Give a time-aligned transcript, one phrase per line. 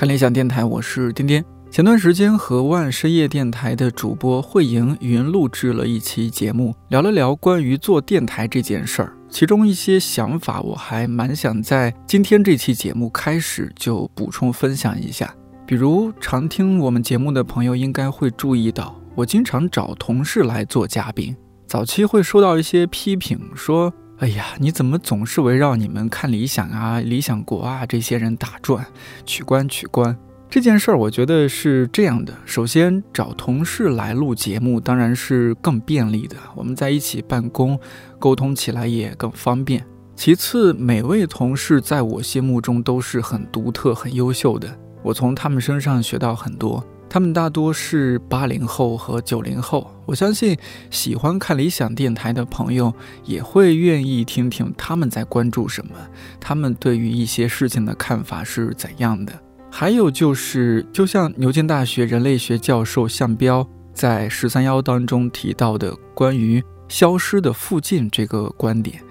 [0.00, 1.44] 看理想电台，我是颠颠。
[1.70, 9.12] 前段时间和万深夜电台的主播慧莹云录制了一期节目，聊了聊关于做电台这件事儿。
[9.28, 15.34] 其中一些想法，我还蛮想在今天这期节目开始就补充分享一下。
[15.66, 21.36] 比如常听我们节目的朋友应该会注意到，我经常找同事来做嘉宾。
[21.66, 28.86] 早期会收到一些批评，说：“哎呀，你怎么总是围绕你们看理想啊、理想国啊这些人打转，
[29.24, 30.14] 取关取关。”
[30.50, 37.80] 这件事儿，我觉得是这样的：首先，找同事来录节目当然是更便利的，我们在一起办公，
[38.18, 39.82] 沟通起来也更方便。
[40.14, 44.68] 其次，每位同事在我心目中都是很独特、很优秀的，
[45.02, 46.84] 我从他们身上学到很多。
[47.12, 50.56] 他们大多是八零后和九零后，我相信
[50.90, 52.94] 喜欢看理想电台的朋友
[53.24, 55.92] 也会愿意听听他们在关注什么，
[56.38, 59.32] 他们对于一些事情的看法是怎样的。
[59.68, 69.02] 还有就是，就像牛津大学人类学教授向彪在十三幺当中提到的关于消失的附近这个观点，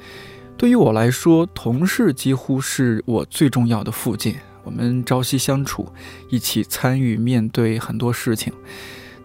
[0.57, 4.35] 对于我来说，同事几乎是我最重要的附近。
[4.69, 5.91] 我们朝夕相处，
[6.29, 8.53] 一起参与面对很多事情。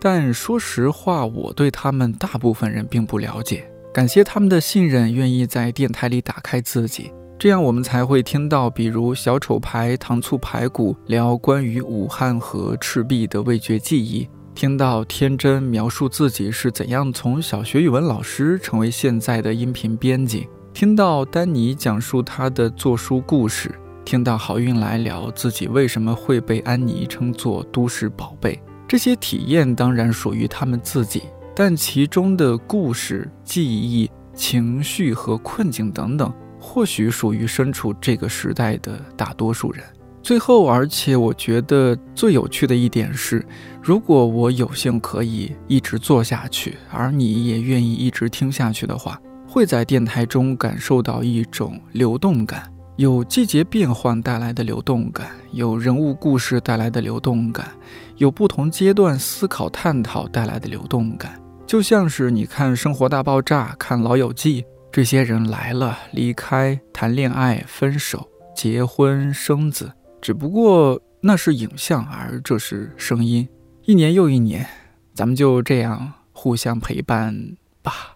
[0.00, 3.70] 但说实话，我对他们大部分人并不了解。
[3.92, 7.12] 感谢他们的信任，愿意在电台里打开自己。
[7.38, 23.68] 这样我们才会听到，比如小丑牌糖醋排骨聊关于武汉和赤壁的味觉记忆；听到天真描述自己是怎样从小学语文老师成为现在的音频编辑；听到丹尼讲述他的做书故事；
[24.04, 28.60] 听到好运来聊自己为什么会被安妮称作都市宝贝。
[28.86, 31.22] 这些体验当然属于他们自己，
[31.54, 36.32] 但其中的故事、记忆、情绪和困境等等。
[36.66, 39.84] 或许属于身处这个时代的大多数人。
[40.22, 43.44] 最后，而且我觉得最有趣的一点是，
[43.82, 57.72] 如果我有幸可以一直做下去，而你也愿意一直听下去的话，会在电台中感受到一种流动感，有季节变换带来的流动感，有人物故事带来的流动感，
[58.18, 64.62] 有不同阶段思考探讨带来的流动感，就像是你看《生活大爆炸》、看《老友记》。
[64.92, 73.48] 这些人来了，离开，谈恋爱，分手，结婚，生子，只不过那是影像，而这是声音。
[73.82, 74.64] 一年又一年，
[75.12, 78.13] 咱们就这样互相陪伴吧。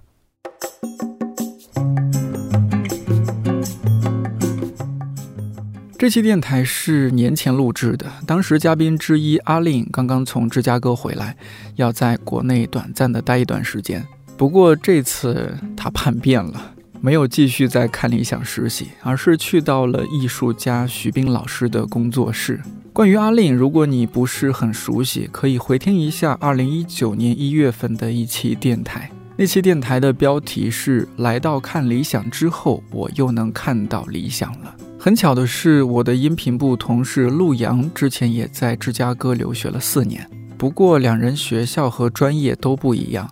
[5.98, 11.36] 这期电台是年前录制的，当时嘉宾之一阿令刚刚从芝加哥回来，
[11.74, 14.06] 要在国内短暂的待一段时间。
[14.36, 22.60] 不过这次他叛变了，没有继续在看理想实习，而是去到了艺术家徐冰老师的工作室。
[22.92, 29.10] 关于阿令，如果你不是很熟悉，可以回听一下二零一九年一月份的一期电台。
[29.36, 34.76] 那期电台的标题是“来到看理想之后，我又能看到理想了”。
[35.08, 43.26] 很巧的是，我的音频部同事陆阳之前也在芝加哥留学了四年，不过两人学校和专业都不一样。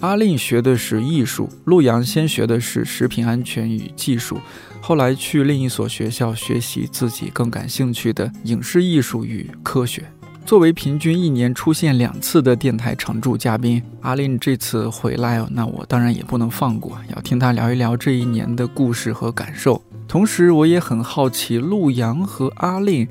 [0.00, 4.36] 阿令学的是艺术，陆阳先学的是食品安全与技术，
[4.82, 10.04] 后来去另一所学校学习自己更感兴趣的影视艺术与科学。
[10.44, 19.82] 作为平均一年出现两次的电台常驻嘉宾，阿令这次回来，那我当然也不能放过，要听他聊一聊这一年的故事和感受。
[20.08, 23.06] 同时，我也很好奇陆阳和阿令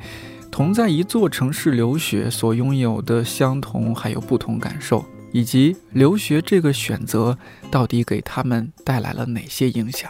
[0.51, 5.05] 同在一座城市留学所拥有的相同还有不同感受。
[5.31, 7.37] 以及留学这个选择
[7.69, 10.09] 到底给他们带来了哪些影响？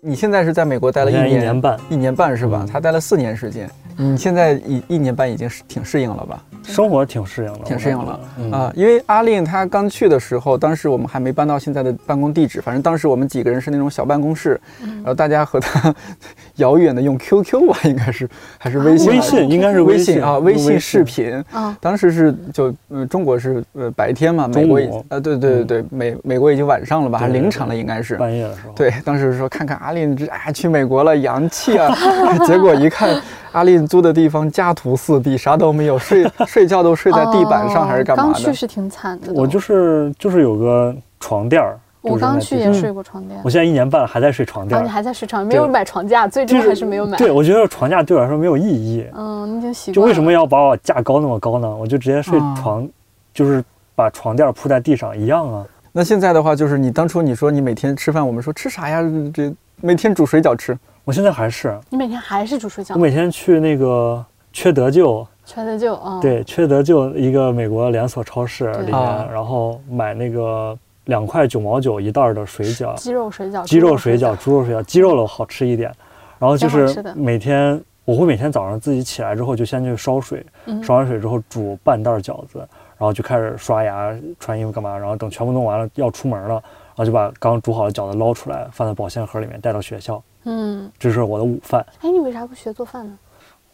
[0.00, 2.64] 你现在是在美国待了一年一年半，一年半是吧？
[2.70, 3.68] 他待了四年时间。
[4.00, 6.40] 你现在一一年半已经是挺适应了吧？
[6.62, 8.20] 生活挺适应了，挺适应了
[8.52, 8.72] 啊。
[8.76, 15.92] 因为阿令他刚去的时候，当时我们还没搬到现在的办公地址，反正当时我们几个人是那种小办公室，然后大家和他
[16.56, 19.10] 遥远的用 QQ 吧，应该是还是微信？
[19.10, 21.76] 微信应该是微信啊，微信视频啊。
[21.80, 24.78] 当时是就嗯，中国是呃白天嘛，美国
[25.08, 28.72] 呃对对对对，美美国已经晚上了吧，还凌晨了应该是半夜的时候。
[28.74, 31.92] 对，当时说看看阿令这哎去美国了，洋气啊，
[32.46, 33.20] 结果一看。
[33.52, 38.32] 阿令租的地方家徒四壁，啥都没有， 睡睡觉都睡在地板上，还是干嘛的？
[38.32, 39.32] 刚去是挺惨的。
[39.32, 41.78] 我就是就是有个床垫儿。
[42.00, 43.38] 我刚去也睡过床垫。
[43.42, 44.82] 我现在一年半还在睡床垫。
[44.82, 45.44] 你还在睡床？
[45.44, 47.18] 没有买床架，最终还是没有买。
[47.18, 49.04] 对，我觉得床架对我来说没有意义。
[49.14, 49.94] 嗯，你就习惯。
[49.94, 51.68] 就为什么要把我架高那么高呢？
[51.76, 52.88] 我就直接睡床，
[53.34, 53.62] 就是
[53.96, 55.66] 把床垫铺在地上一样啊。
[55.90, 59.02] 那现在的话，就是你当初你说你每天吃饭，我们说吃啥呀？
[59.34, 60.76] 这每天煮水饺吃。
[61.04, 62.94] 我现在还是，你每天还是煮水饺？
[62.94, 64.22] 我每天去那个
[64.52, 75.90] 缺德舅，缺德舅啊，对，缺德舅一个美国连锁超市里面，然后买那个两块九毛九一袋的水饺，鸡肉水饺，鸡肉水饺，猪肉水饺，鸡肉的好吃一点。
[76.38, 80.44] 然后就是每天我会每天早上自己起来之后就先去烧水，
[80.82, 86.62] 烧完水之后煮半袋饺子，然后就开始刷牙、穿衣服干嘛，然后等全部弄完了要出门了，然
[86.98, 90.22] 后就把刚煮好的饺子捞出来放在保鲜盒里面带到学校。
[90.44, 91.84] 嗯，这是我的午饭。
[92.00, 93.18] 哎，你为啥不学做饭呢？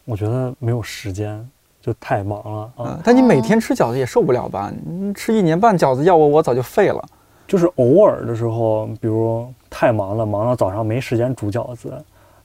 [0.05, 1.47] 我觉得没有时间，
[1.81, 2.99] 就太忙了啊。
[3.03, 4.71] 但你每天吃饺子也受不了吧？
[4.85, 7.03] 你吃一年半饺子，要我我早就废了。
[7.47, 11.93] 就是偶尔的时候，比如太忙了，忙到早上没时间煮饺子，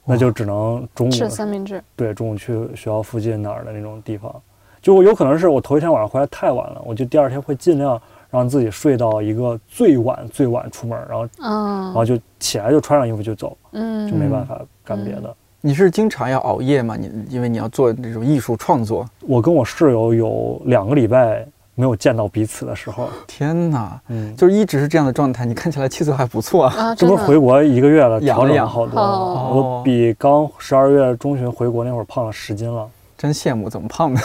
[0.05, 1.83] 那就只能中午吃三明治。
[1.95, 4.33] 对，中午去学校附近哪儿的那种地方，
[4.79, 7.99] 就有可能是我头一天晚上回来太晚了，我就第二天会尽量
[8.31, 15.35] 让自己睡到一个最晚最晚出门，然后然后就起来就穿上衣服就走，嗯，就没办法干别的。
[15.63, 16.95] 你是经常要熬夜吗？
[16.97, 19.05] 你因为你要做这种艺术创作。
[19.19, 21.45] 我跟我室友有两个礼拜
[21.75, 23.07] 没有见到彼此的时候。
[23.27, 25.45] 天哪，嗯，就是一直是这样的状态。
[25.45, 26.95] 你看起来气色还不错啊。
[26.97, 29.53] 这不是回国一个月了，调整好多了。
[29.53, 32.87] 我比刚十二月中旬回国那会儿胖了十斤了。
[33.15, 34.21] 真羡慕，怎么胖的？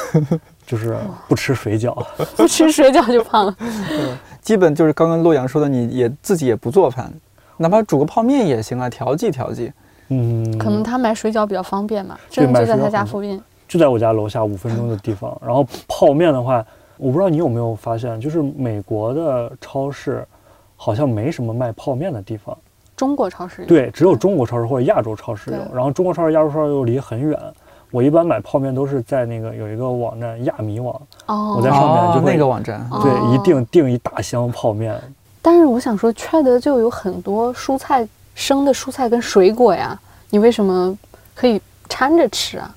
[0.66, 0.96] 就是
[1.28, 1.94] 不吃水饺，
[2.36, 3.56] 不吃水饺就胖了。
[4.42, 7.12] 基本就是刚刚洛阳说的，你也自己也不做饭，
[7.56, 9.72] 哪怕煮个泡面也行啊，调剂调剂。
[10.08, 15.36] 嗯，可能他买水饺比较方便嘛，真的就在他家附近，就在我家楼下五分钟的地方。
[15.44, 16.64] 然后泡面的话，
[16.96, 20.26] 我不知道你有没有发现，就是美国的超市
[20.76, 22.56] 好像没什么卖泡面的地方。
[22.96, 25.58] 中国超市有，对，只有中国超市或者亚洲超市有。
[25.74, 27.38] 然后中国超市、亚洲超市又离很远，
[27.96, 34.94] 我一般买泡面都是在那个有一个网站亚米网，我在上面就那个网站，对，一定订一大箱泡面。
[35.40, 38.06] 但是我想说，缺德就有很多蔬菜。
[38.34, 39.98] 生的蔬菜跟水果呀，
[40.28, 40.94] 你为什么
[41.34, 41.58] 可以
[41.88, 42.70] 掺着吃啊？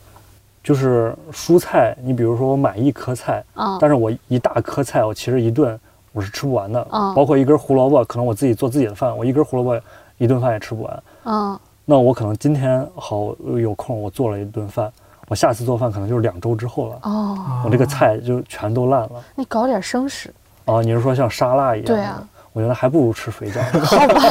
[0.63, 5.77] 就是蔬菜，你比如说我买一颗菜啊，但是我一大颗菜，我其实一顿
[6.13, 7.13] 我是吃不完的啊。
[7.13, 9.86] 包括一根胡萝卜，可能我自己做自己的饭，我一根胡萝卜
[10.18, 11.60] 一顿饭也吃不完啊。
[11.83, 14.89] 那我可能今天好有空，我做了一顿饭，
[15.30, 17.38] 我下次做饭可能就是两周之后了哦。
[17.64, 19.24] 我这个菜就全都烂了。
[19.36, 20.34] 你搞点生食
[20.66, 20.84] 哦？
[20.84, 21.86] 你是说像沙拉一样？
[21.86, 22.22] 对啊。
[22.52, 23.62] 我觉得还不如吃肥皂。
[23.80, 24.22] 好吧。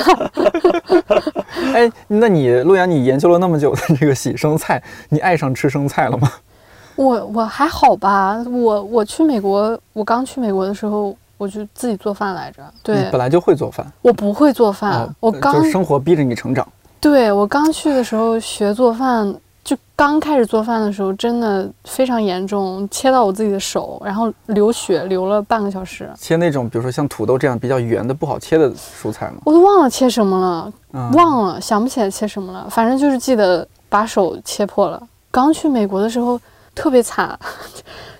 [1.72, 6.30] 哎，那你陆阳，你研究了那么久的这个洗生菜，你爱上吃生菜了吗？
[6.96, 8.36] 我我还好吧。
[8.50, 12.60] 我我去美国，我刚去美国的时候，我就自己做饭来着。
[12.82, 13.86] 对，本来就会做饭。
[14.02, 15.08] 我不会做饭。
[15.20, 16.66] 我刚就是生活逼着你成长。
[17.00, 19.32] 对我刚去的时候学做饭。
[19.68, 26.10] 就刚开始做饭的时候，真的非常严重，切到我自己的手，然后流血，流了半个小时。
[26.18, 29.42] 切那种，比如说像土豆这样比较圆的、不好切的蔬菜吗？
[29.44, 32.66] 我都忘了切什么了，忘了，想不起来切什么了。
[32.70, 35.06] 反正就是记得把手切破了。
[35.30, 36.40] 刚去美国的时候
[36.74, 37.38] 特别惨，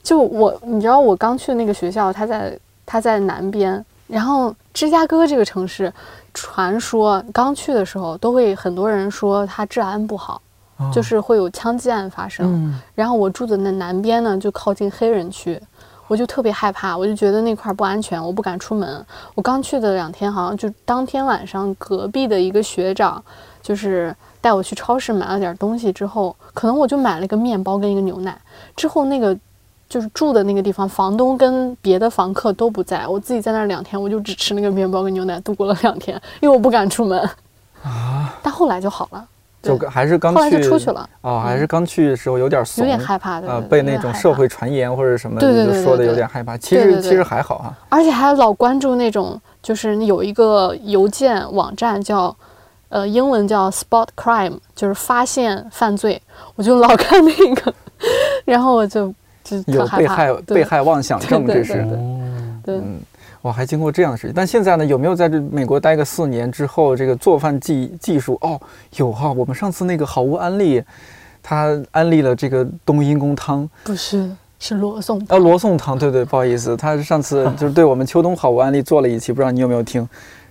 [0.02, 5.90] 就我，你知道我刚去的那个学校，它在它在南边，然后芝加哥这个城市，
[6.34, 10.42] 传说刚去的时候都会很多人说它治安不好。
[10.92, 15.60] 就是会有枪击案发生，然后我住的那南边呢，就靠近黑人区，
[16.06, 19.04] 我就特别害怕，我就觉得那块不安全，我不敢出门。
[19.34, 23.22] 我刚去的两天，好像就当天晚上，隔壁的一个学长
[23.60, 28.40] 就是带我去超市买了点东西之后，可能我就买了一个面包跟一个牛奶。
[28.76, 29.36] 之后那个
[29.88, 37.20] 就是住的那个地方，房东跟别的房客都不在，我自己在那两天，我就只吃那个面包跟牛奶度过了两天，因为我不敢出门
[37.82, 38.32] 啊。
[38.42, 39.26] 但后来就好了。
[39.60, 46.56] 就还是刚去，出去了哦，还是刚去的时候有点怂，有点害怕，呃，被那种社会传言或者什么，对对对，说的有点害怕。
[46.56, 52.34] 其实其实还好啊，而且还老关注那种，就是有一个邮件网站叫，
[52.88, 56.22] 呃，英文叫 Spot Crime，就是发现犯罪，
[56.54, 57.74] 我就老看那个，
[58.44, 59.12] 然后我就
[59.42, 61.84] 就有被害被害妄想症，这是，
[62.64, 62.80] 对。
[63.48, 68.60] 我还经过这样的事情，但现在呢，有没有在这美国待个四年之后，这个做饭技技术哦，
[68.96, 69.32] 有哈。
[69.32, 70.82] 我们上次那个好物安利，
[71.42, 80.06] 他安利了这个冬阴功汤，不是，是罗宋啊，罗宋汤，对对，不好意思，他上次就是对我们秋冬好物安利做了一期，不知道你有没有听。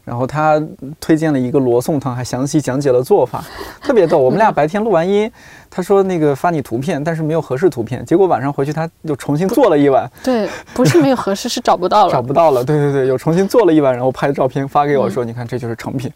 [0.08, 0.58] 然后他
[1.02, 3.44] 推荐了一个罗宋汤，还详细讲解了做法，
[3.84, 4.18] 特别逗。
[4.18, 5.30] 我们俩白天录完音，
[5.70, 8.06] 他说那个发你图片，但是没有合适图片。
[8.06, 10.10] 结果晚上回去他又重新做了一碗。
[10.24, 12.12] 对，不是没有合适，是找不到了。
[12.14, 16.10] 找不到了，对对对，又重新做了一碗，然后拍照片发给我说：“你看，这就是成品。”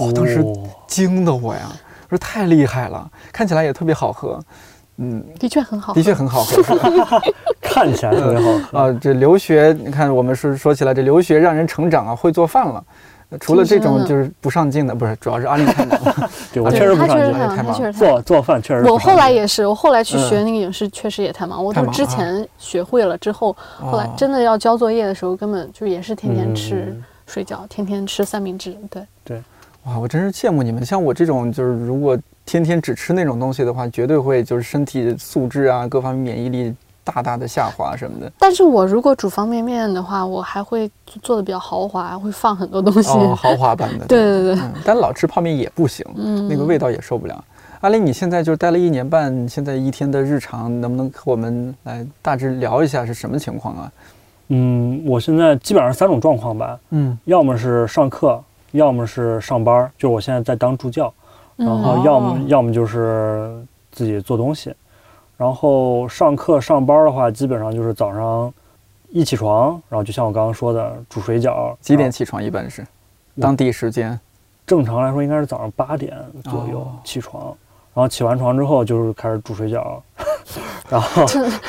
[0.00, 0.42] 哇，当时
[0.86, 1.70] 惊的我呀，
[2.04, 4.40] 我说太厉害了，看起来也特别好喝。
[5.02, 7.20] 嗯，的确很好，的确很好喝，
[7.60, 8.98] 看起来特别好喝啊。
[9.00, 12.84] 这留学，你看我们说说起来，这留学让人成长啊，会做饭了。
[13.38, 16.30] 除了这种就是不上进的，不是，主要是阿丽太忙了。
[16.52, 17.92] 对我确实不上进，太忙。
[17.92, 18.90] 做做饭确实。
[18.90, 21.64] 我后来也是，我后来去学那个影视，确实也太忙。
[21.64, 26.94] 我都之前学会了之后，后来真的要交作业的时候，根本就也是天天吃
[27.26, 28.76] 睡觉，天天吃三明治。
[28.90, 29.42] 对对，
[29.84, 30.84] 哇，我真是羡慕你们。
[30.84, 32.18] 像我这种，就是如果
[32.50, 36.74] 天天只吃那种东西的话，绝对会就是身体素质啊，各方面免疫力。
[37.02, 40.88] 大大的下滑什么的，但是我如果煮方便面的话，我还会
[41.22, 44.04] 做的比较豪华，会放很多东西，豪华版的。
[44.06, 47.42] 对对对，但老吃泡面也不行，嗯，那个味道也受不了。
[47.80, 53.92] 阿林，你现在就待了一年半，现在一天的日常能不能和我们来大致聊一下是什么情况啊？
[54.48, 58.40] 嗯，我现在基本上三种状况吧，嗯，要么是上课，
[58.72, 61.12] 要么是上班，就是我现在在当助教，
[61.60, 64.74] 然后要么要么就是自己做东西。
[65.36, 68.52] 然后上课上班的话，基本上就是早上
[69.08, 71.74] 一起床，然后就像我刚刚说的，煮水饺。
[71.80, 72.42] 几点起床？
[72.42, 72.86] 一般是
[73.40, 74.18] 当地时间？
[74.66, 77.54] 正常来说应该是早上八点左右起床，然
[78.00, 80.00] 后起完床之后就是开始煮水饺，
[80.88, 81.26] 然后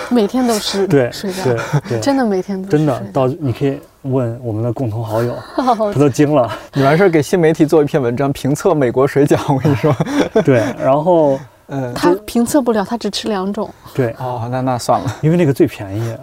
[0.09, 1.57] 每天都吃对水饺，对
[1.89, 6.49] 对，真的每天都真的到你可以问我们的共同好友， 他都惊了。
[6.73, 9.93] 你完事儿给新媒体做一篇文章评测美国水饺，我跟你说。
[10.43, 11.39] 对，然后。
[11.73, 13.69] 嗯，他评测不了，他只吃两种。
[13.93, 16.17] 对，哦，那那算了，因为那个最便宜。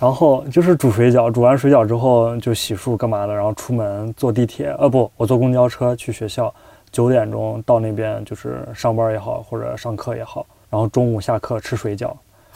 [0.00, 6.52] 然后就是煮水饺，煮完水饺之后就洗漱干嘛的，然后出门坐地铁，呃不，我坐公交车去学校，
[6.90, 10.46] 九点钟到那边就是上班也好，或者上课也好。
[10.70, 12.12] 然后中午下课吃水饺，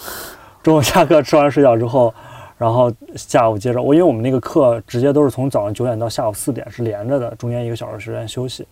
[0.63, 2.13] 中午下课吃完水饺之后，
[2.59, 8.67] 然后下午接着我，因为我们那个课直接都是从早上九点到下午四点是连着的，中间一个小时时间休息。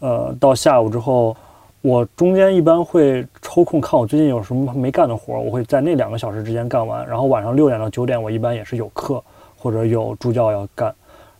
[0.00, 1.36] 呃，到下午之后。
[1.80, 7.06] 我中间一般会抽空看我最近有什么没干的活，我会在那两个小时之间干完。
[7.06, 9.22] 然后晚上六点到九点，我一般也是有课
[9.56, 10.92] 或者有助教要干，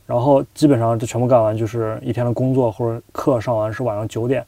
[0.08, 4.42] 然后基本上就全部干完，就是一天的工作或者课上完是晚上九点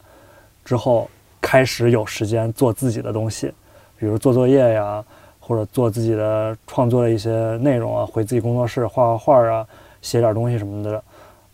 [0.64, 1.06] 之后
[1.38, 3.52] 开始有时间做自己的东西，
[3.98, 5.04] 比如做作业呀，
[5.38, 9.66] 或者做自己的创作的一些内容啊，回自己工作室画画画啊，
[10.00, 11.02] 写点东西什么的。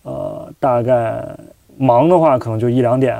[0.04, 1.26] 呃，大概
[1.76, 3.18] 忙的话可能就一两点。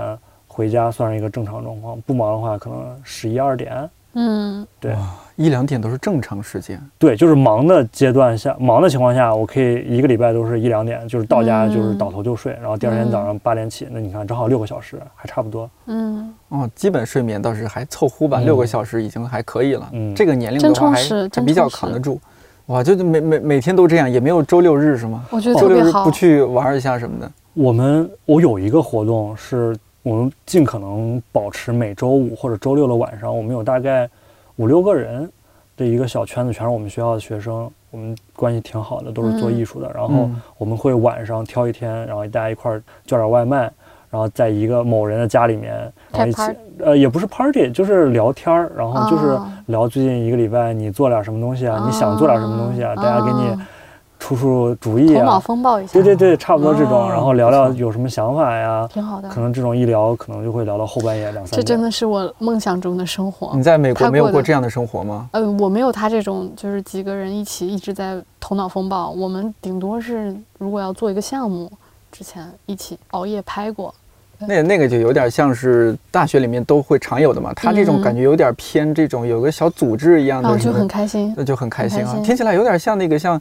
[0.49, 3.87] 回家算是一个正常状况，不忙的话可能十一二点。
[4.19, 4.97] 嗯，对，
[5.37, 6.81] 一两点都是正常时间。
[6.99, 13.87] 对，就是忙的阶段下，忙的情况下，我可以一个礼拜都是一两点，就是到家就是倒头就睡，然后第二天早上八点起。
[13.91, 15.69] 那你看，正好六个小时，还差不多。
[15.85, 19.87] 嗯，哦，基本睡眠倒是还凑合吧，六个小时已经还可以了。
[19.93, 22.19] 嗯，这个年龄的话还还比较扛得住。
[22.69, 25.27] 哇，就每每每天都这样，也没有周六日是吗？
[25.31, 27.31] 我觉得周六日不去玩一下什么的。
[27.53, 29.77] 我们我有一个活动是。
[30.07, 34.09] 我们尽可能保持每周五或者周六的晚上，我们有大概
[34.55, 35.29] 五六个人
[35.77, 39.91] 的一个小圈子，全是我们学校的学生，我们关系挺好的，都是做艺术的。
[39.93, 43.63] 然后我们会晚上挑一天，然后大家一块儿叫点外卖，
[44.09, 45.75] 然后在一个某人的家里面，
[46.13, 46.43] 然后一起，
[46.85, 49.37] 呃，也不是 party，就是聊天儿，然后就是
[49.67, 53.61] 聊最近一个礼拜你做点什么东西啊，你想做点什么东西啊，大家给你。
[54.19, 59.29] 出出主意啊，头脑风暴一下，对对对，差不多这种，然后聊聊有什么想法呀，挺好的。
[59.29, 61.51] 可能这种一聊，可能就会聊到后半夜两三点。
[61.51, 63.53] 这真的是我梦想中的生活。
[63.55, 65.29] 你在美国没有过这样的生活吗？
[65.33, 69.11] 呃，我没有他这种，就是几个人一起一直在头脑风暴。
[69.11, 71.71] 我们顶多是如果要做一个项目，
[72.11, 73.95] 之前一起熬夜拍过。
[74.41, 83.41] 那那个就有点像是大学里面都会常有的嘛，他这种感觉有点偏这种有个小组织一样的，就很开心，那就很开心啊，听起来有点像那个像，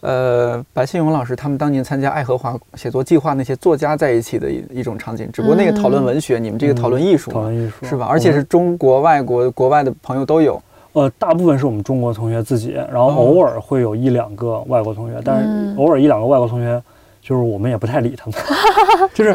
[0.00, 8.06] 呃，白先勇老师他们当年参加爱荷华写作计划那些作家在一起的一一种场景，只不过那个讨论文学，你们这个讨论艺术，讨论艺术是吧？
[8.08, 10.62] 而且是中国、外国、国外的朋友都有，
[10.92, 16.80] 呃，大部分是我们中国同学自己，然后偶尔会有一两个外国同学，但是偶尔一两个外国同学。
[17.26, 18.40] 就是我们也不太理他们，
[19.12, 19.32] 就是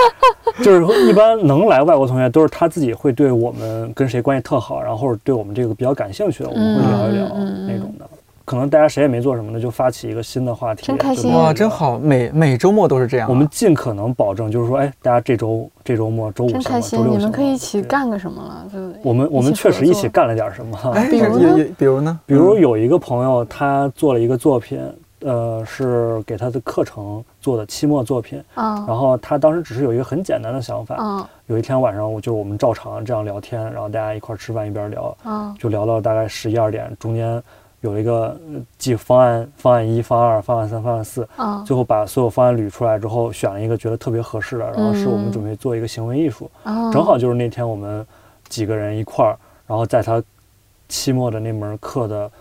[0.63, 7.27] 就是一般能来外国同学都是他自己会对我们跟谁关系特好，然后或者对我们这个比较感兴趣的，我们会聊一聊
[7.67, 8.10] 那种的。
[8.45, 12.00] 可能大家谁也没做什么呢，就发起一个新的话题，真开心哇，真好！
[12.00, 13.29] 每每周末都是这样。
[13.29, 18.65] 我们尽可能保证，就是说，哎，大家这周这周末周五真开心，你们可以一起干个什么了？
[18.71, 20.77] 就我们我们确实一起干了点什么。
[20.95, 21.67] 哎，比如呢？
[21.77, 22.19] 比如呢？
[22.25, 24.79] 比如有一个朋友，他做了一个作品。
[25.22, 35.16] 呃，是给他的课程做的期末作品，然后他当时只是有一个很简单的想法，有一天晚上，我就是我们照常这样聊天，然后大家一块吃饭一边聊，
[35.60, 37.42] 就聊到大概十一二点，中间
[37.82, 38.36] 有一个
[38.80, 41.28] 记方案，方案一、方案二、方案三、方案四，
[41.66, 46.50] 最后把所有方案捋出来之后，选了一个觉得特别合适的，然后是我们准备做一个行为艺术，
[46.92, 48.04] 正好就是那天我们
[48.50, 49.38] 几个人一块儿，
[49.68, 50.22] 然后在他
[50.88, 52.32] 期末的那门课的。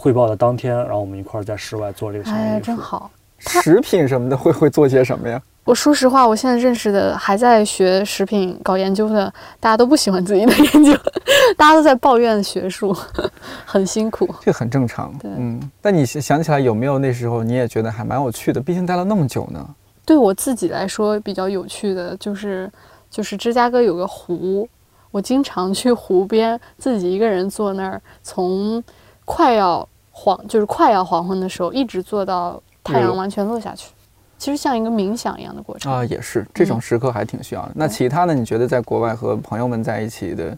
[0.00, 2.30] 汇报的当天，然后我们一块儿在室外做这个。
[2.30, 3.10] 哎，真好！
[3.38, 5.42] 食品什么的会会做些什么呀？
[5.64, 10.92] 我说实话，我现在认识的还在学食品、搞研究的，大家都不喜欢自己的研究，
[11.58, 12.96] 大家都在抱怨学术，
[13.66, 14.32] 很辛苦。
[14.40, 15.12] 这很正常。
[15.18, 15.60] 对，嗯。
[15.82, 18.60] 但你想起来有没有那时候你也觉得还蛮有趣的？
[18.60, 19.68] 毕竟待了那么久呢。
[20.06, 22.70] 对我自己来说比较有趣的就是，
[23.10, 24.66] 就是芝加哥有个湖，
[25.10, 28.82] 我经常去湖边自己一个人坐那儿，从
[29.28, 33.90] 快要黄就是快要黄昏的时候，一直做到太阳完全落下去。
[34.38, 37.72] 其实像一个冥想一样的过程啊，也是这种时刻还挺需要的。
[37.74, 40.56] 那其他的，你觉得在国外和朋友们在一起的？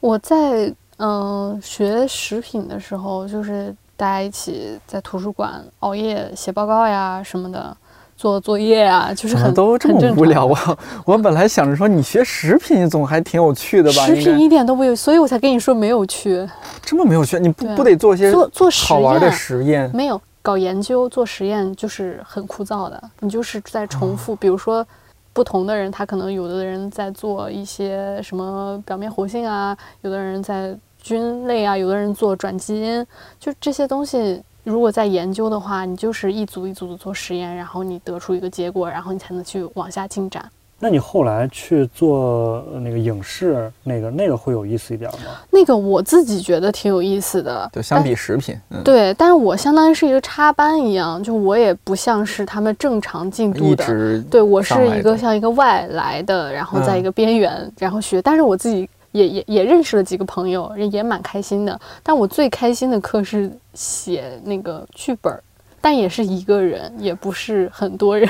[0.00, 7.76] 我在嗯学食品的时候，就是大家一起在图书馆熬夜写报告呀什么的，
[8.16, 10.78] 做作业啊，就是很都这么无聊啊！
[11.04, 14.06] 我本来想着说你学食品总还挺有趣的吧？
[14.06, 16.48] 食品一点都不有，所以我才跟你说没有趣。
[16.82, 17.38] 这么没有趣？
[17.38, 19.90] 你不不得做些做做好玩的实验？
[19.94, 20.20] 没有。
[20.42, 24.36] 搞研究做实验就是很枯燥的，你就是在重复。
[24.36, 24.86] 比如说，
[25.32, 33.04] 不同的人，他可能有的人在做一些什么表面活性啊，有的人在菌类啊，有的人做转基因，
[33.40, 40.44] 就这些东西，如果在研究的话，你就是一组一组的做实验，然后你得出一个结果，然后你才能去往下进展。
[40.78, 45.18] 那你后来去做那个影视，那个那个会有意思一点吗？
[45.50, 48.54] 那个我自己觉得挺有意思的，就相比食品，
[48.84, 49.14] 对。
[49.14, 58.20] 但是我相当于是一个插班一样，就我也不像是他们正常进度的，对我是一个像一个外来的，然后在一个边缘，然后学。
[58.20, 61.80] 但是我自己也也也认识了几个朋友，也蛮开心的。
[62.02, 65.32] 但我最开心的课是写那个剧本。
[65.78, 68.28] 但也是一个人，也不是很多人。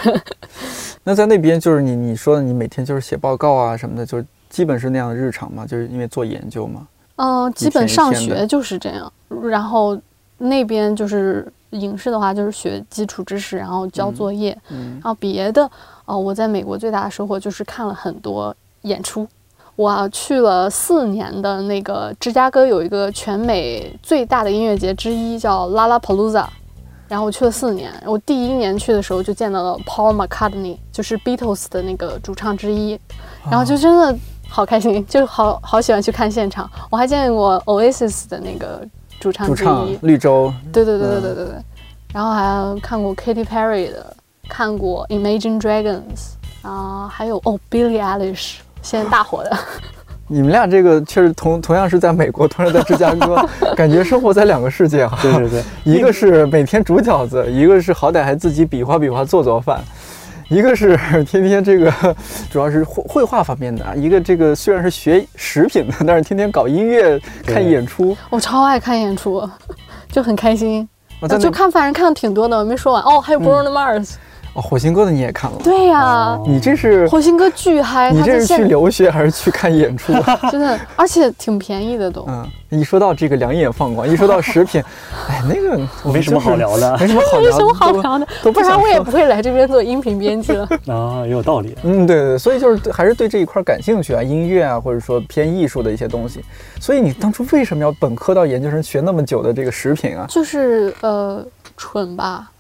[1.03, 6.87] 那在那边就是你你说的，你每天就是写报告啊什么的，就是基本是那样的日常嘛，就是因为做研究嘛。
[7.17, 9.11] 嗯，基本上学就是这样。
[9.43, 9.99] 然后
[10.37, 14.55] 那边就是影视的话，就是学基础知识，然后交作业。
[14.69, 14.93] 嗯。
[14.95, 15.71] 然后别的，
[16.05, 19.27] 哦，我在美国最大的收获就是看了很多演出。
[19.77, 26.47] 我去了四年的那个芝加哥有一个全美最大的音乐节之一，叫 Lollapalooza。
[27.09, 32.99] 然后我去了四年，我第一年去的时候就见到了 Paul McCartney，就是 Beatles 的那个主唱之一，
[33.49, 36.69] 然后就真的好开心，就好好喜欢去看现场。
[36.91, 38.85] 我还见过 Oasis 的那个
[39.21, 40.53] 主唱之一，绿洲。
[40.73, 41.55] 对对对对对对对。
[42.13, 44.17] 然后还看过 Katy Perry 的，
[44.49, 49.59] 看过 Imagine Dragons，啊，还有哦 Billie Eilish，现在大火的。
[50.29, 53.45] 你们俩这个确实同同样是在美国，同样在芝加哥，
[53.77, 55.19] 感觉生活在两个世界啊。
[55.21, 59.81] 对对对， 一个是每天煮饺子，一个是好歹还自己比划比划做做饭，
[60.49, 61.93] 一个是天天这个
[62.49, 68.17] 主要是绘绘画方面的，一个这个虽然是学食品的，但是天天搞音乐看演出。
[68.31, 69.49] 我超爱看演出，
[70.11, 70.89] 就很开心。
[71.21, 74.15] 我就看反正看的挺多的，我没说完哦，还有 Bruno Mars。
[74.57, 75.59] 哦，火星哥的你也看了？
[75.63, 78.11] 对呀，你这是火星哥巨嗨。
[78.11, 80.13] 你这是去留学还是去看演出？
[80.51, 82.25] 真的，而且挺便宜的都。
[82.27, 84.83] 嗯，一说到这个两眼放光，一说到食品，
[85.29, 85.79] 哎，那个
[86.11, 90.67] 没什么好聊的，没什么好聊，没什么好聊的，不然我也不会来这边做音频编辑了。
[90.87, 91.77] 啊，也有道理。
[91.83, 96.43] 嗯，对对，所以就是还是对这一块感兴趣啊，音乐啊，或者说偏艺术的一些东西。
[96.81, 100.25] 所以你当初为什么要本科到研究生学那么久的这个食品啊？
[100.29, 101.45] 就是呃，
[101.77, 102.51] 蠢吧。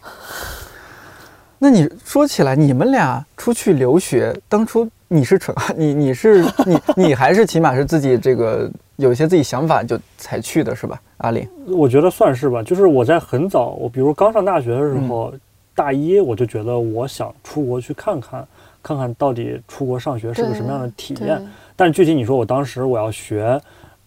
[1.59, 11.01] 那你说起来，你们俩出去留学，当初你是蠢， 你你是你你还是起码是自己这个有一些自己想法就才去的是吧？
[11.19, 12.63] 阿里，我觉得算是吧。
[12.63, 15.33] 就是我在很早，我比如刚上大学的时候，
[15.75, 18.47] 大一我就觉得我想出国去看看，
[18.83, 21.41] 看看到底出国上学是个什么样的体验。
[21.75, 23.59] 但具体你说我当时我要学，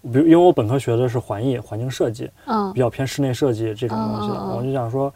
[0.04, 5.12] 比如因为我本科学的是环艺环境设计，嗯，比较偏室内设计这种东西，我就想说。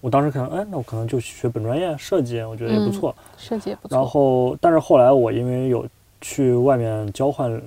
[0.00, 3.96] 我当时可能，哎，那我可能就学本专业设计，我觉得也不错，设计也不错。
[3.96, 5.84] 然后，但是后来我因为有
[6.20, 7.60] 去外面交换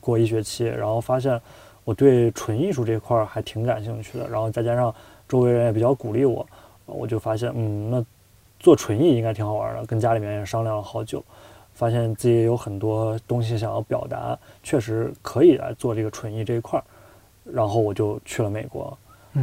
[0.00, 1.40] 过一学期，然后发现
[1.82, 4.28] 我对纯艺术这块儿还挺感兴趣的。
[4.28, 4.94] 然后再加上
[5.28, 6.46] 周围人也比较鼓励我，
[6.86, 8.04] 我就发现，嗯，那
[8.60, 9.84] 做纯艺应该挺好玩的。
[9.84, 11.24] 跟家里面也商量了好久，
[11.74, 16.84] 发现自己有很多东西想要表达，确实可以来做这个纯艺这一块儿。
[17.52, 18.96] 然后我就去了美国，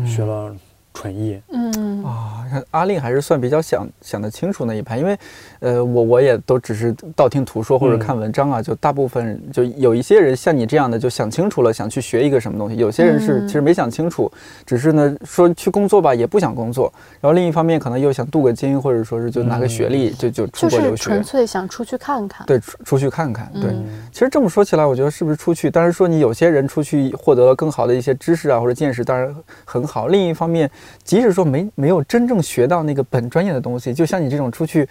[0.07, 0.55] 学了。
[0.93, 1.71] 纯艺，嗯。
[2.03, 5.17] 啊，阿令还是算比较想想得清楚那一派，因为，
[5.59, 14.29] 呃，我我也都只是道听途说或者看文章啊，就大部分就有一些人像你这样的就想清楚了，想去学一个什么东西，有些人是其实没想清楚，
[14.65, 23.71] 只是呢说去工作吧也不想工作，然后另一方面可能又想镀个金，或者说是就拿个学历就就出国留学，纯粹想出去看看，对，出出去看看，对，
[24.11, 30.69] 其实这么说起来，我觉得是不是出去，当然说你有些人出去获得了更好的一些知识啊或者见识，当然很好，另一方面。
[31.03, 34.87] 即使说没没有真正学到那个本专业的东西，就像你这种出去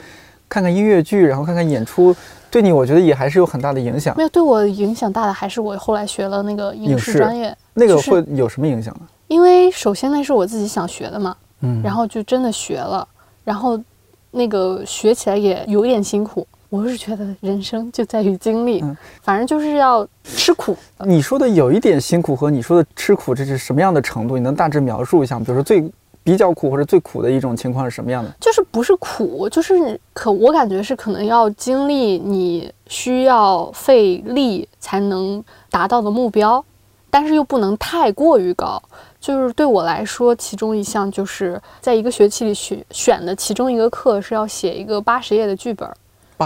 [0.48, 2.14] 看看音乐剧，然后看看演出，
[2.50, 4.16] 对你我觉得也还是有很大的影响。
[4.16, 9.06] 没有对我影响大的还是我后来学了那个影视专业，那个会有什么影响呢？
[9.28, 13.06] 因为首先那是我自己想学的嘛，嗯，然后就真的学了，
[13.44, 13.80] 然后
[14.32, 16.46] 那个学起来也有点辛苦。
[16.70, 18.80] 我是觉得人生就在于经历，
[19.22, 20.76] 反正就是要吃苦。
[21.04, 24.36] 你说的有一点辛苦和你说的吃苦，这是什么样的程度？
[24.36, 25.44] 你能大致描述一下吗？
[25.44, 25.84] 比如说最
[26.22, 28.32] 比较苦或者最苦的一种情况是什么样的？
[28.38, 36.64] 就是不是苦，就是可我感觉是可能要经历你需要费力才能达到的目标，
[37.10, 38.80] 但是又不能太过于高。
[39.20, 45.90] 就是对我来说，其中一项就是在一个学期里选选的其中一个课是要写一个八十页的剧本。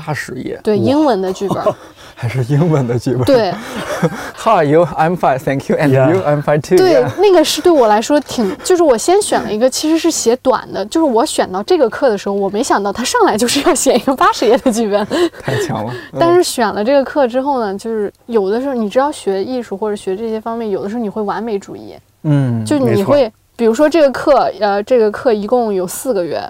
[0.00, 1.62] 八十页，对英文的剧本，
[2.16, 3.22] 还是英文的剧本。
[3.24, 3.54] 对，
[4.36, 4.84] How are you?
[4.96, 5.76] I'm fine, thank you.
[5.76, 6.20] And you?
[6.22, 6.76] I'm fine too.
[6.76, 10.84] 对，那个是对我来说挺，就是我先选了一个，其实是写短的。
[10.86, 15.06] 就是我选到这个课的时候，我没想到他上来就是要写一个八十页的剧本，
[15.40, 15.94] 太强了。
[16.18, 26.42] 但是选了这个课之后呢，就是有的时候你知道学艺术或者学这些方面，有的时候你会完美主义，嗯，就你会，比如说这个课，呃，这个课一共有四个月。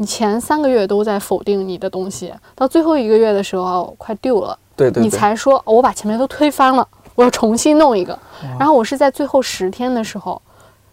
[0.00, 8.18] 你前三个月都在否定你的东西，到最后一个月的时候快丢了，对对，你才说我把前面都推翻了，我要重新弄一个。
[8.58, 10.40] 然后我是在最后十天的时候，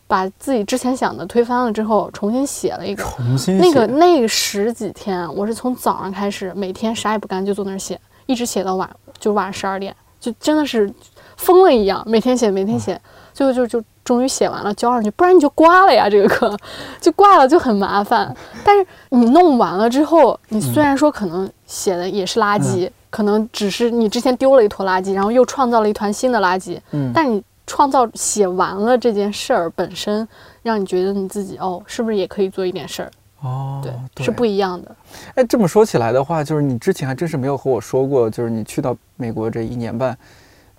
[0.07, 3.01] 把自己之前想的推翻了之后，重新写了一个。
[3.01, 10.93] 重新那个那十几天，我是从早上开始，每天啥也不干就坐那儿写，一直写到晚，就晚上十二点，就真的是
[11.37, 12.99] 疯了一样，每天写，每天写，
[13.37, 13.83] 最后就就。
[14.07, 16.09] 终于写完了，交上去，不然你就挂了呀。
[16.09, 16.57] 这个课
[17.01, 18.33] 就挂了，就很麻烦。
[18.63, 26.79] 但是你弄完了之后，你虽然说可能写的也是垃圾，可能只是你之前丢了一坨垃圾，然后又创造了一团新的垃圾。
[26.91, 27.11] 嗯。
[27.13, 30.25] 但你创造写完了这件事儿本身，
[30.61, 33.11] 让你觉得你自己哦，是不是也可以做一点事儿？
[33.41, 33.81] 哦，
[34.15, 34.95] 对，是不一样的。
[35.35, 40.17] 哎，这么说起来的话，就是你之前还真是没有和我说过，就是你去到美国这一年半。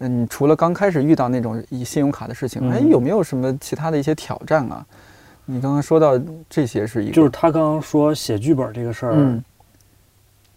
[0.00, 4.86] 嗯，除了刚开始遇到那种以信用卡的事情，哎，有没有什么其他的一些挑战啊？
[5.44, 6.12] 你刚刚说到
[6.48, 9.42] 这些是一个，就是他刚刚说写剧本这个事儿，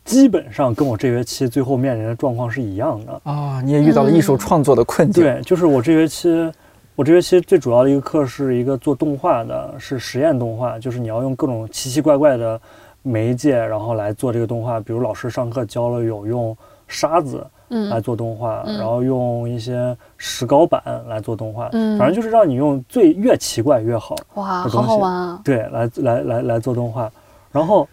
[0.06, 3.62] 基本上跟我这学期最后面临的状况是一样的啊。
[3.62, 6.54] 你也遇到了艺术创作的困境，对，就是我这学期，
[6.96, 12.62] 我这学期最主要的一个课是一个做动画的，是实验动画，就是你要用各种奇奇怪怪的
[13.02, 14.80] 媒介，然后来做这个动画。
[14.80, 16.56] 比如老师上课教了有用
[16.88, 17.44] 沙子。
[17.90, 25.42] 来做动画，然后用一些石膏板来做动画，反正就是让你用最越奇怪越好哇，好好玩啊！
[25.44, 27.10] 对，来来来来做动画，
[27.52, 27.88] 然后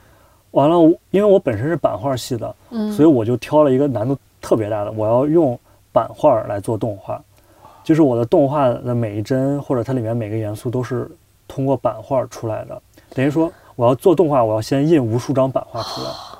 [0.51, 0.77] 完了，
[1.11, 2.55] 因为我本身是版画系的，
[2.97, 5.59] 所以我就挑了一个难度特别大的，我要用
[5.93, 7.21] 版画来做动画，
[7.85, 11.09] 就是我的动画的每一帧或者它里面每个元素都是
[11.47, 12.83] 通过版画出来的，
[13.15, 16.11] 等于说我要做动画，我要先印无数张版画出来。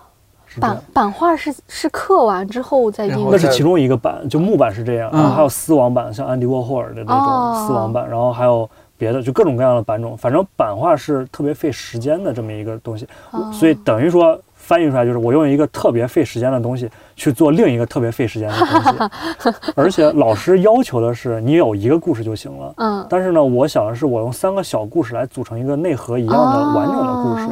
[0.61, 10.17] 版版画是是刻完之后再印，那是其中一个版，就木板是这样，然后还有丝网版，像安迪沃霍尔的那种丝网版，然后还有别的，就各种各样的版种。
[10.17, 13.07] 反正版画是特别费时间的这么一个东西，
[13.53, 27.47] 所以等于说翻译出来就是我用一个特别费时间的东西去做另一个特别费时间的东西， 而且老师要求的是你有一个故事就行了，嗯，但是呢，我想的是我用三个小故事来组成一个内核一样的完整的故事，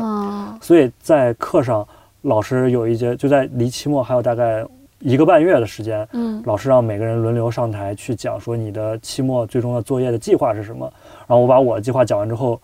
[0.61, 1.87] 所以在课上。
[2.27, 4.65] 老师有一节就在离期末还有大概
[4.99, 10.91] 一个半月的时间，嗯，老师让每个人轮流上台去讲说你的期末最终的作业的计划是什么。
[11.27, 12.61] 然后我把我的计划讲完之后，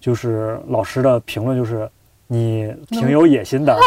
[0.00, 1.88] 就是老师的评论就是
[2.26, 3.78] 你挺有野心的，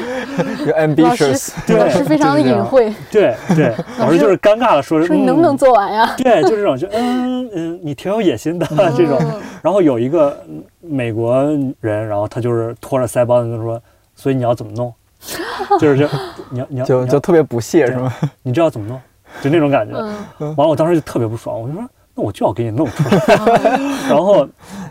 [0.78, 6.14] ambitious，老师非常的隐晦，对对，老师就是尴尬的说说你能不能做完呀？
[6.16, 8.66] 对，就这种就嗯嗯，你挺有野心的
[8.96, 9.20] 这种。
[9.60, 10.34] 然后有一个
[10.80, 11.42] 美国
[11.80, 13.78] 人，然后他就是拖着腮帮子就说。
[14.16, 14.92] 所以你要怎么弄？
[15.80, 16.06] 就是就
[16.50, 18.12] 你要你要就就特别不屑是吗？
[18.42, 19.00] 你知道怎么弄？
[19.42, 19.94] 就那种感觉。
[20.38, 21.82] 完了，我当时就特别不爽，我就说
[22.14, 23.18] 那我就要给你弄出来。
[24.08, 24.46] 然后，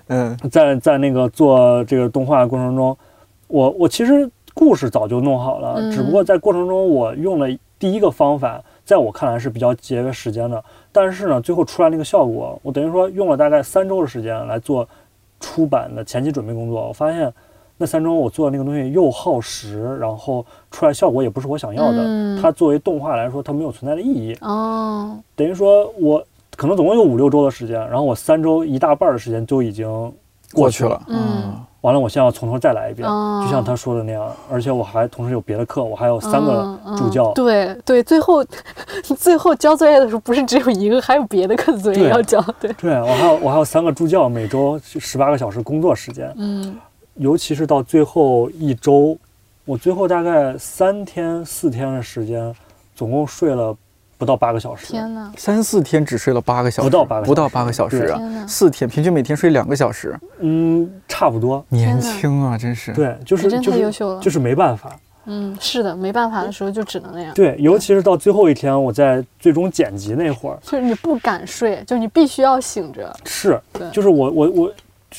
[0.08, 2.96] 嗯，在在那个做这个动画过程中，
[3.48, 7.48] 我我其实故事早就弄好了，只不过在过程中我用了
[7.80, 10.62] 第一个方法，在我看来是比较节约时间的。
[10.92, 14.88] 但是呢，最后出来那个效果，我等于说用了大概三周的时间来做
[15.40, 17.32] 出版的前期准备工作，我发现。
[17.78, 22.40] 那三周我做的那个东西又耗时，然后出来效果也不是我想要的。
[22.42, 24.38] 它作为动画来说，它没有存在的意义。
[24.40, 26.24] 哦，等于说我
[26.56, 30.14] 可能总共有五六周的时间，然后我三周一大半的时间就已经
[30.54, 31.02] 过去了。
[31.08, 33.06] 嗯，完了，我现在要从头再来一遍，
[33.44, 34.26] 就像他说的那样。
[34.50, 37.34] 而且我还同时有别的课，我还有三个助教。
[37.34, 38.42] 对对，最后
[39.20, 42.42] 最后交作业的时候不是只有一个，还有别的课作业要交。
[42.58, 46.34] 对，对我还有我还有三个助教，每周十八个小时工作时间。
[46.38, 46.74] 嗯。
[47.16, 49.18] 尤其是到最后一周，
[49.64, 52.54] 我最后大概三天四天的时间，
[52.96, 53.76] 总共睡了
[54.18, 54.88] 不到八个小时。
[54.88, 58.46] 天呐，三四天只睡了八个小时，不到八个不到八个小时啊！
[58.48, 61.64] 四天平均每天睡两个小时，嗯，差不多。
[61.70, 62.94] 年轻啊，真是。
[62.94, 64.98] 对，就是真太优秀了，就是没办法。
[65.28, 67.34] 嗯，是的，没办法的时候就只能那样。
[67.34, 73.12] 对，尤其是到最后一天，我在最终剪辑那会儿， 就是你不敢睡，就你必须要醒着。
[73.26, 73.60] 是，
[73.92, 74.74] 就是我我我，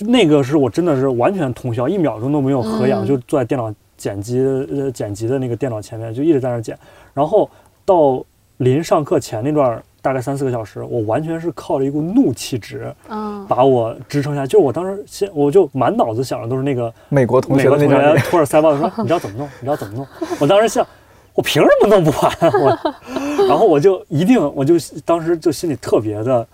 [0.04, 6.78] 那个是我真的是完全通宵，一秒钟都没有合眼，就坐在电脑剪辑呃剪辑的那个电脑前面，就一直在那剪。
[7.14, 7.48] 然后
[7.84, 8.24] 到
[8.58, 9.82] 临上课前那段。
[10.02, 14.46] 大概三四个小时，我完全是靠着一股怒气值，嗯，把我支撑下。
[14.46, 19.48] 就我当时先，我就满脑子想的都是那个美国同学，美国同学托着腮帮子说：“你知道怎么弄？
[19.58, 20.06] 你知道怎么弄？”
[20.38, 20.86] 我当时想，
[21.34, 22.32] 我凭什么弄不完？
[22.62, 26.46] 我，然后我就一定，我就当时就心里特别的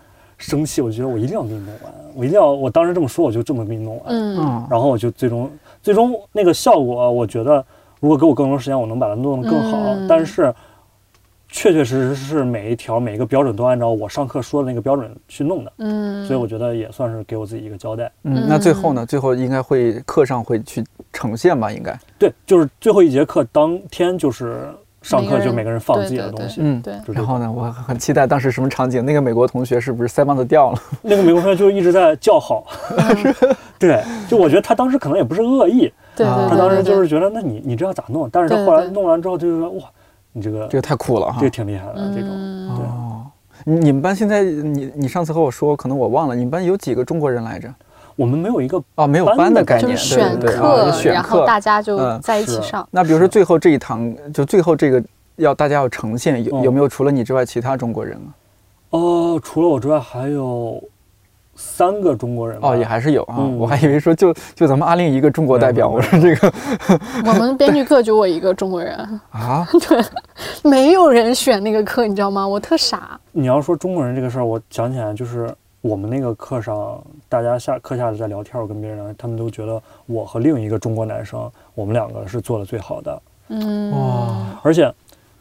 [0.43, 4.05] 生气，我觉得我一定要给你弄完，我一定要，我当时这么说，我就这么给你弄完。
[4.09, 5.51] 嗯，然后我就最终，
[5.83, 7.65] 最终那个效果，我觉得
[8.01, 9.97] 如果给我更多时间，我能把它弄得更好。
[10.09, 10.53] 但是。
[11.55, 18.11] 确确实实是每一条每一个标准都按照我上课说的那个标准去弄的，嗯，所以我觉得也算是给我自己一个交代。
[18.23, 19.05] 嗯，那最后呢？
[19.05, 21.71] 最后应该会课上会去呈现吧？
[21.71, 24.67] 应该对，就是最后一节课当天就是
[25.03, 26.95] 上课就每个人放自己的东西，嗯，对。
[27.09, 29.05] 然后呢，我很期待当时什么场景？
[29.05, 30.79] 那个美国同学是不是腮帮子掉了？
[31.03, 32.65] 那个美国同学就一直在叫好，
[33.79, 38.29] 对，就我觉得他当时可能也不是恶意，对，他当时就是觉得那你你这要咋弄？
[38.31, 39.85] 但是他后来弄完之后就说哇。
[40.35, 42.31] 你这个这个太酷了哈，这个挺厉害的这种。
[42.31, 43.27] 哦，
[43.65, 47.69] 你们班现在你你上次和我说，可能我忘了，你们班有几个中国人来着？
[48.17, 52.87] 我们没有一个啊，没有班的概念，就是选课，然后大家就在一起上。
[52.91, 55.03] 那比如说最后这一堂，就最后这个
[55.37, 58.29] 要大家要呈现，有有没有除了你之外其他中国人啊？
[58.91, 60.83] 哦，除了我之外还有。
[61.55, 66.51] 三个中国人哦，也还是有啊，我还以为说就就咱们阿令一个中国代表，我说这个，
[67.27, 68.97] 我们编剧课就我一个中国人
[69.31, 70.03] 啊， 对，
[70.63, 72.49] 没有人选那个课，你知道吗？
[72.49, 73.21] 我特傻。
[73.33, 83.23] 你要说中国人这个事儿，我想起来就是我们那个课上，大家下课下来在聊天，我跟别人，他们都觉得我和另一个中国男生，我们两个是做的最好的。
[83.49, 84.91] 嗯哇，而且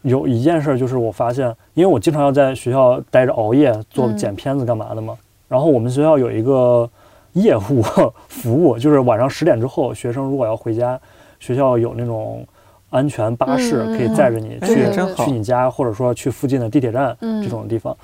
[0.02, 5.16] 有一件事就是，我发现，因为我经常要在学校待着熬夜做剪片子干嘛的嘛。
[5.48, 6.90] 然后我们学校有一个
[7.34, 7.84] 业务
[8.28, 11.00] 服务， 就是晚上十点之后，学生如果要回家，
[11.40, 12.44] 学校有那种
[12.90, 14.92] 安全巴士可以载着你去
[15.24, 17.96] 去你家，或者说去附近的地铁站这种地方。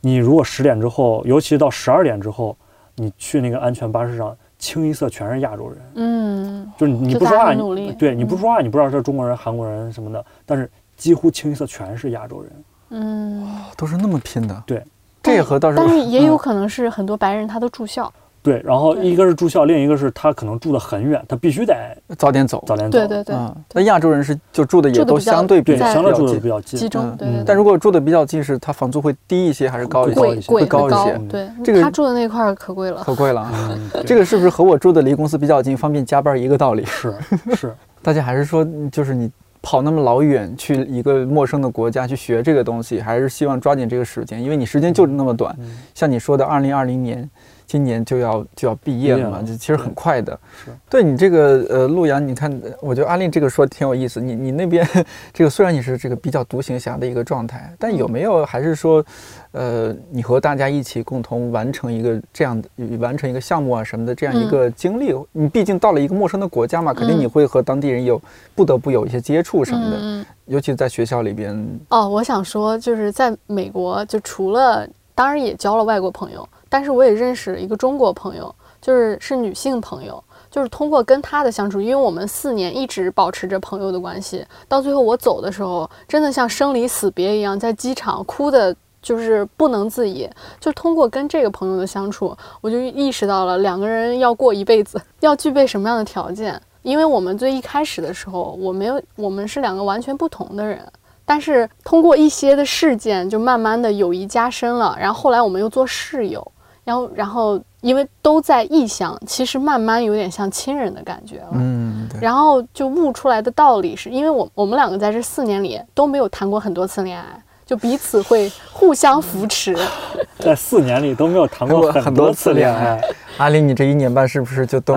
[0.00, 2.56] 你如果十点之后，尤其到十二点之后，
[2.96, 5.78] 你去那个安全巴士上，清一色全是亚洲人。
[5.94, 7.54] 嗯，就是你不说话，
[7.98, 12.52] 对你不说话，你不知道是中国人、韩国人什么的，但是几乎清一色全是亚洲人。
[12.90, 14.62] 嗯，都是那么拼的。
[14.66, 14.82] 对。
[15.20, 18.10] 这和倒是，但是也有可能是很多白人他都住校。
[18.48, 21.74] 对，然后一个是住校，另一个是他可能住得很远，他必须得
[22.16, 22.98] 早点走，早点走。
[22.98, 23.36] 对对对。
[23.74, 27.14] 那亚洲人是就住的也都相对比相对住的比较近，集中。
[27.18, 27.28] 对。
[27.44, 30.50] 但如果住的比较近，是他房租会低一些还是高一些？
[30.50, 31.20] 会高一些。
[31.28, 33.52] 对，这个他住的那块可贵了，可贵了。
[34.06, 36.84] 这个是不是和我住的离公司比较近，方便加班一个道理？
[36.88, 37.14] 是
[37.54, 37.74] 是。
[38.02, 39.30] 大家还是说，就是你。
[39.60, 45.54] 跑那么老远去一个陌生的国家去学这个东西，还是希望抓紧这个时间，因为你时间就那么短。
[45.96, 47.28] 像你说的，二零二零年。
[47.68, 50.32] 今年就要就要毕业了嘛，就其实很快的。
[50.64, 52.50] 是对你这个呃，陆阳，你看，
[52.80, 54.22] 我觉得阿令这个说挺有意思。
[54.22, 54.88] 你你那边
[55.34, 59.04] 这个虽然你是这个比较独行侠的一个状态，但有没有还是说，
[59.52, 65.14] 呃，你和大家一起共同完成一个这样的完成一个项目啊什么的这样一个经历？
[65.32, 68.18] 你毕竟到了一个陌生的国家嘛，肯定你会和当地人有
[68.54, 71.78] 不得不有一些接触什么的，尤其是在学校里边。
[71.90, 76.48] 哦，我想说，就是在美国，就除了当然也交了外国朋友。
[76.68, 90.28] 但是我也认识一个中国朋友，就是是女性朋友，就是通过跟她的相处，因为我们四年一直保持着朋友的关系，到最后我走的时候，真的像生离死别一样，在机场哭的，就是不能自已。
[90.60, 96.60] 就通过跟这个朋友的相处，我就意识到了两个人要过一辈子，要具备什么样的条件。
[96.82, 100.80] 因为我们最一开始的时候，我没有，我们是两个完全不同的人，
[101.24, 104.96] 但是通过一些的事件，就慢慢的友谊加深了。
[104.98, 106.52] 然后后来我们又做室友。
[106.88, 111.48] 然后，然后，因为都在异乡，其实慢慢有点像亲人的感觉了。
[111.52, 117.26] 嗯，然后就悟出来的道理是，因为我我们两个在这四年里都没有谈过很多次恋爱，
[117.66, 119.76] 就彼此会互相扶持。
[120.40, 122.98] 在四年里都没有谈过很多次恋爱。
[123.36, 124.96] 阿林，你这一年半是不是就都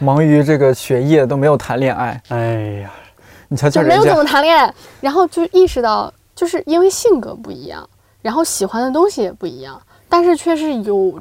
[0.00, 2.20] 忙于这个学业，都没有谈恋爱？
[2.30, 2.90] 哎呀，
[3.46, 7.88] 你瞧瞧人家，没有怎么谈恋爱，然后就意识到，就是因为性格不一样，
[8.22, 11.20] 然后喜欢的东西也不一样，但是却是有。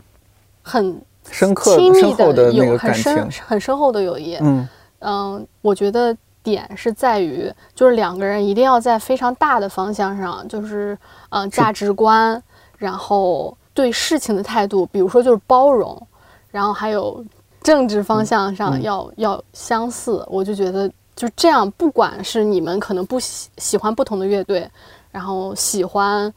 [0.70, 4.36] 很深刻、亲密的有很深、很深厚的友谊。
[4.42, 4.68] 嗯
[5.00, 10.98] 嗯，我觉得点是在于，就是两个人一定要在非常大的方向上，就是
[11.30, 12.44] 嗯价值观，
[12.78, 16.06] 然后对事情的态度，比如说就是包容，
[16.52, 17.24] 然后还有
[17.64, 20.22] 政治方向上要要相似。
[20.28, 24.70] 我就觉得就这样，不管是你们可能不喜喜欢不同的乐队，
[25.12, 26.34] 然后喜欢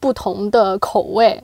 [0.00, 1.40] 不同的口味，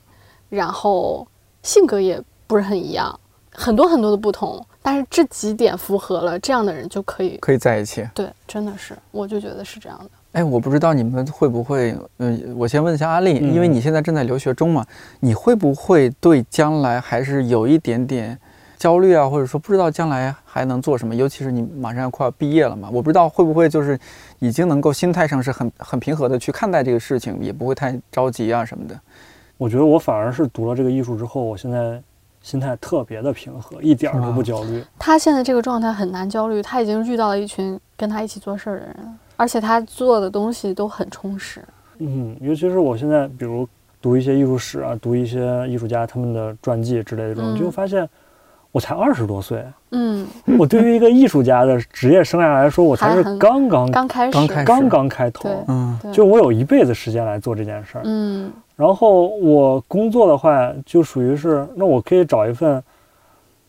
[0.55, 1.27] 然后
[1.63, 3.19] 性格也不是很一样，
[3.53, 4.65] 很多很多的不同。
[4.81, 8.07] 但是这几点符合了，这样的人就可以可以在一起。
[8.15, 10.11] 对，真的是，我就觉得是这样的。
[10.33, 14.85] 哎，我不知道你们会不会，嗯，我先问一下阿丽，因为你现在正在留学中嘛，
[15.21, 18.39] 你会不会对将来还是有一点点
[18.77, 21.15] 焦虑啊，或者说不知道将来还能做什么？
[21.15, 23.99] 尤其是你马上要快要毕业了嘛，我不知道会不会就是
[24.41, 29.01] 已经能够心态上是很很平和的去看待这个事情，也不会太着急啊什么的。
[29.57, 32.03] 我觉得我反而是读了这个艺术之后，我现在。
[32.45, 34.85] 心态特别的平和，一点都不焦虑。
[34.99, 41.65] 他现在这个状态很难焦虑，他已经遇到了一群跟他一起做事儿的人，而且他做的东西都很充实。
[42.01, 43.67] 嗯，尤其是我现在，比如
[44.03, 48.07] 读一些艺术史啊，读一些艺术家他们的传记之类的这种，就发现
[48.73, 49.65] 我才二十多岁。
[49.93, 50.27] 嗯，
[50.59, 55.49] 我对于一个艺术家的职业生涯来说，我才是刚刚刚开始，刚刚开头。
[55.69, 58.03] 嗯，就我有一辈子时间来做这件事儿。
[58.05, 58.53] 嗯。
[58.77, 62.83] 然后我工作的话，就属于是，那我可以找一份，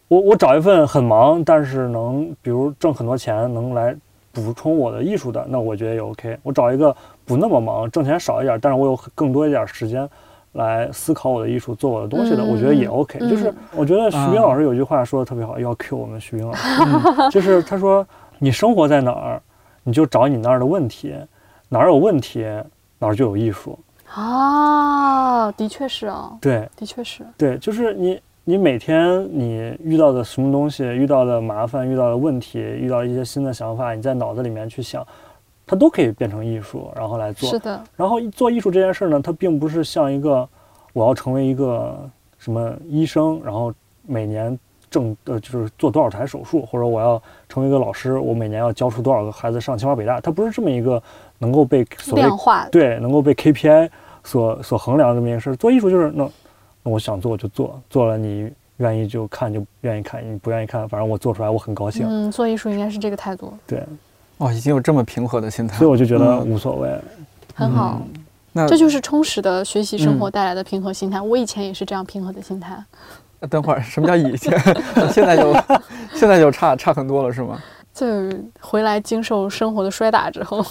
[0.08, 3.96] 我我找一份很忙，但是能比如挣很多钱，能来
[4.34, 6.38] 补充我的艺术的，那我觉得也 OK。
[6.42, 10.10] 我找一个不那么忙，挣钱少一点，但是我有更多一点时间
[10.54, 13.20] 来思考我的艺术，做我的东西的，我觉得也 OK。
[13.30, 18.06] 就是我觉得徐冰老师有句话说的特别好，要 Q 我们徐冰老师，就是他说
[18.40, 19.42] 你生活在哪儿，
[19.84, 21.14] 你就找你那儿的问题，
[21.70, 22.44] 哪儿有问题，
[22.98, 23.78] 哪儿就有艺术。
[24.16, 35.06] 啊，的确是啊，对，的确是，对，就是你，你每天你遇到的什么东西，遇到的麻烦，遇到的问题，遇到一些新的想法，你在脑子里面去想，
[35.68, 37.50] 它都可以变成艺术，然后来做。
[37.50, 37.84] 是的。
[37.98, 40.48] 然后做艺术这件事呢，它并不是像一个
[40.94, 41.94] 我要成为一个
[42.38, 43.74] 什么医生，然后
[44.08, 44.58] 每年
[44.90, 51.04] 挣呃就是做多少台手术，或者我要成为一个老师，我每年要教出多少个孩子上清华北大，它不是这么一个
[51.38, 53.90] 能够被所量化对，能够被 KPI。
[54.26, 56.30] 所所衡量的这么一件事，做艺术就是那，
[56.84, 62.06] 那我想做就做，做了你愿意就看就愿意看，你不愿意看，反正我做出来我很高兴。
[62.10, 63.54] 嗯，做艺术应该是这个态度。
[63.66, 63.82] 对，
[64.40, 67.00] 哇，已经有这么平和的心态，所以我就觉得无所谓，
[67.54, 68.02] 很好。
[68.52, 71.22] 那这就是充实的学习生活带来的平和心态。
[71.22, 72.84] 我以前也是这样平和的心态。
[73.50, 74.60] 等会儿，什么叫以前？
[75.12, 75.54] 现在就
[76.14, 77.62] 现在就差差很多了，是吗？
[77.94, 78.06] 就
[78.60, 80.66] 回来经受生活的摔打之后。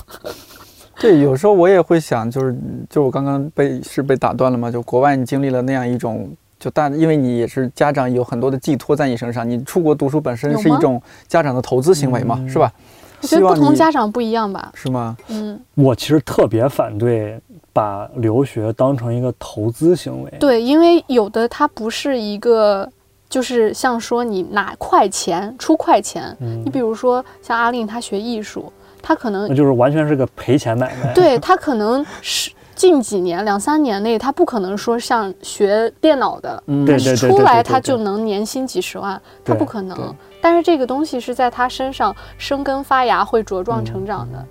[1.00, 2.56] 对，有时候我也会想，就是
[2.88, 4.70] 就我刚刚被是被打断了吗？
[4.70, 12.72] 就国外你经历了那样一种，就大，因为你也是家长有很多的寄托在你身上，你出国读书本身是一种家长的投资行为嘛，是吧？
[13.20, 14.70] 我觉得不同家长不一样吧？
[14.74, 15.16] 是吗？
[15.28, 17.40] 嗯，我其实特别反对
[17.72, 20.32] 把留学当成一个投资行为。
[20.38, 22.88] 对，因为有的它不是一个，
[23.28, 28.72] 就是像说你拿快钱出快钱，你比如说像阿令他学艺术。
[29.06, 31.12] 他可能那就是完全是个赔钱买卖。
[31.14, 40.14] 对他可能是近几年两三年内，他不可能说像学电脑的，他出来他就能年薪几十万，他不可能。
[40.40, 44.42] 但是这个东西是在他身上生根发芽，会茁壮成长的。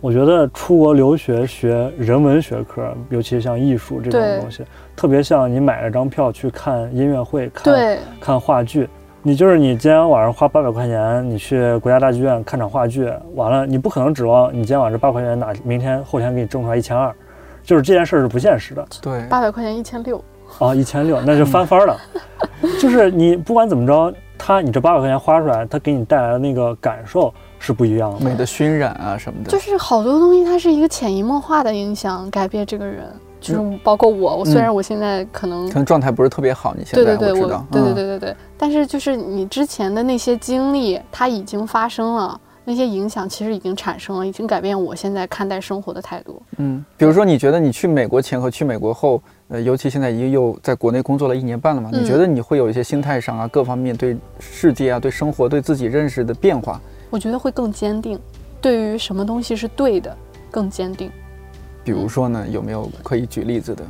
[0.00, 4.64] 我觉得出国留学学人文学科，尤其像艺术这种东西，
[4.96, 8.88] 特别像你买了张票去看音乐会、看看话剧。
[9.22, 17.12] 你就是你今天晚上花八百块钱，你去国家大剧院看场话剧，完了你不可能指望你今天晚上这八百块钱哪明天后天给你挣出来一千二，
[17.64, 18.86] 就是这件事是不现实的。
[19.02, 20.22] 对，八百块钱一千六，
[20.60, 21.96] 啊， 一千六那就翻番了。
[22.80, 29.50] 就是你不管怎么着，他你这八百块钱花出来，他给你带来的那个感受是不一样的，美的熏染啊什么的。
[29.50, 33.04] 就是好多东西，它是一个潜移默化的影响，改变这个人。
[33.40, 46.42] 就是包括我，我虽然我现在可能可能状态不是特别好，你现在对对对，我对对对对对，但是就是你之前的那些经历，它已经发生了，那些影响其实已经产生了，已经改变我现在看待生活的态度。
[46.56, 56.80] 嗯，比如说你觉得你去美国前和去美国后，呃，尤其现在已经又在国内工作了一年半了嘛，你觉得你会有一些心态上啊，各方面对世界啊、对生活、对自己认识的变化？
[57.10, 58.18] 我觉得会更坚定，
[58.60, 60.14] 对于什么东西是对的，
[60.50, 61.10] 更坚定。
[61.84, 63.82] 比如说呢，有没有可以举例子的？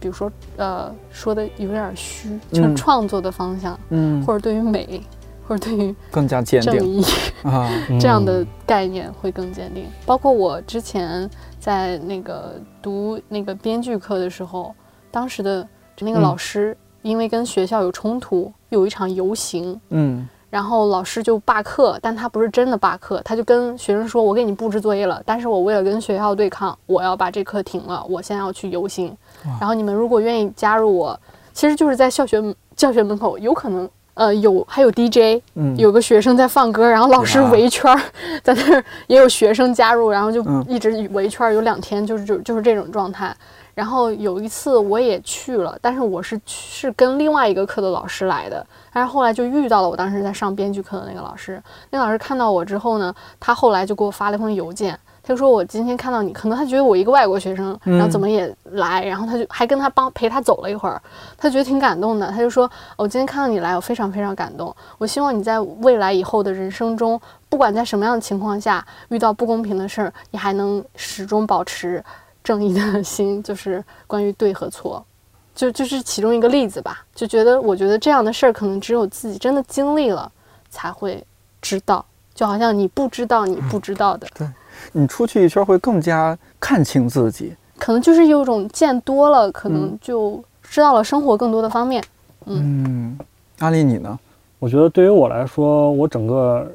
[0.00, 5.02] 比如说，呃，说的有点虚，就是创作的方向，嗯，或者对于美，
[5.46, 7.02] 或者对于更加坚定
[7.42, 7.70] 啊，
[8.00, 9.86] 这样的概念会更坚定。
[10.04, 11.28] 包括我之前
[11.58, 14.74] 在那个读那个编剧课的时候，
[15.10, 15.66] 当时的
[16.00, 20.28] 那个老师因为跟学校有冲突，有一场游行，嗯。
[20.48, 29.14] 然后老师就罢课，但他不是真的罢课，他就跟学生说：“我给你布置作业了，但是我为了跟学校对抗，我要把这课停了，我现在要去游行。
[29.60, 31.18] 然后你们如果愿意加入我，
[31.52, 32.42] 其实就是在校学
[32.74, 35.42] 教学门口，有可能呃有还有 DJ，
[35.76, 38.00] 有个学生在放歌，然后老师围圈儿
[38.44, 43.34] 在那儿，也有学生加入，然后就一直围圈儿，有两天就是就就是这种状态。”
[43.76, 51.62] 然后有一次我也去了，但是我是是跟另外一个课的老师来的，但是后来就遇到了我当时在上编剧课的那个老师。
[51.90, 61.02] 那个老师看到我之后呢，他后来就给我发了一封邮件，他就说我今天看到你，可能他觉得我一个外国学生，然后怎么也来，然后他就还跟他帮陪他走了一会儿，
[61.36, 62.30] 他觉得挺感动的。
[62.30, 64.74] 他就说我今天看到你来，我非常非常感动。
[64.98, 72.04] 我希望你在未来以后的人生中，不管在什么样的情况下遇到不公平的事儿，你还能始终保持。
[72.44, 75.04] 正义的心就是关于对和错，
[75.52, 77.04] 就就是其中一个例子吧。
[77.12, 80.30] 就觉得，我觉得这样的事儿可能只有自己真的经历了
[80.70, 81.26] 才会
[81.60, 82.06] 知道，
[82.36, 84.28] 就好像你不知道你不知道的。
[84.32, 84.48] 对，
[84.92, 92.02] 你出去一圈会更加看清自己，可能就是有种见多了，可能就知道了生活更多的方面。
[92.44, 93.18] 嗯，
[93.58, 94.18] 阿丽你呢？
[94.58, 96.66] 我觉得对于我来说，我整个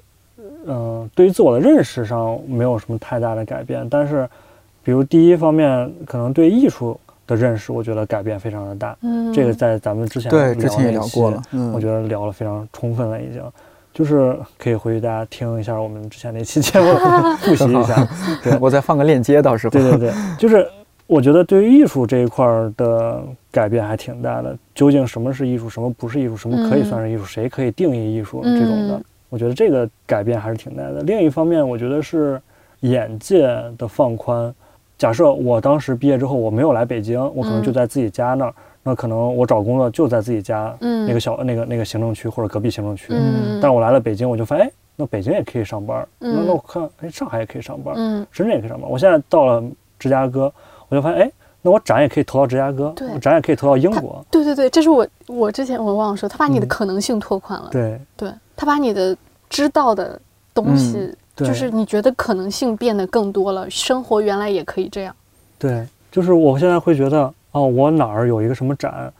[0.67, 4.29] 嗯，对于自我的认识上没有什么太大的改变，但是。
[4.83, 8.97] 比如第一方面，可能对艺术的认识，我觉得改变非常的大。
[9.01, 11.39] 嗯，这个在咱们之前对之前也聊过了，
[11.71, 13.43] 我觉得聊了非常充分了，已经，
[13.93, 16.93] 就是可以回去大家听一下我们之前那期节目，
[17.43, 18.07] 复习一下。
[18.43, 19.71] 对，我再放个链接，到时候。
[19.71, 20.67] 对对对， 就是
[21.07, 22.45] 我觉得对于艺术这一块
[22.77, 23.21] 的
[23.51, 24.57] 改变还挺大的。
[24.73, 31.01] 究竟什么是艺术，什么不是艺术，什么可以算是艺术，谁可以定义艺术这种的，我觉得这个改变还是挺大的。
[31.01, 32.41] 另一方面，我觉得是
[32.81, 34.53] 眼界的放宽。
[34.97, 38.53] 假设我当时毕业之后我没有来北京，我可能就在自己家那儿，
[38.83, 43.07] 那可能我找工作就在自己家那个小那个那个行政区或者隔壁行政区。
[43.09, 46.07] 嗯，但我来了北京，我就发现，哎，那北京也可以上班。
[46.19, 47.93] 嗯，那那我看，哎，上海也可以上班。
[47.97, 48.89] 嗯，深圳也可以上班。
[48.89, 49.63] 我现在到了
[49.99, 50.51] 芝加哥，
[50.89, 54.25] 我就发现，哎，那我展也可以投到芝加哥，我展也可以投到英国。
[54.31, 57.69] 对对对，这是我我之前我忘了说，他把你的可能性拓宽了。
[57.71, 59.15] 对对，他把你的
[59.49, 60.19] 知道的
[60.53, 61.13] 东西。
[61.33, 65.15] 就是你觉得可能性变得更多了，生活原来也可以这样。
[65.57, 69.11] 对，就是我现在会觉得，哦，我哪儿有一个什么展，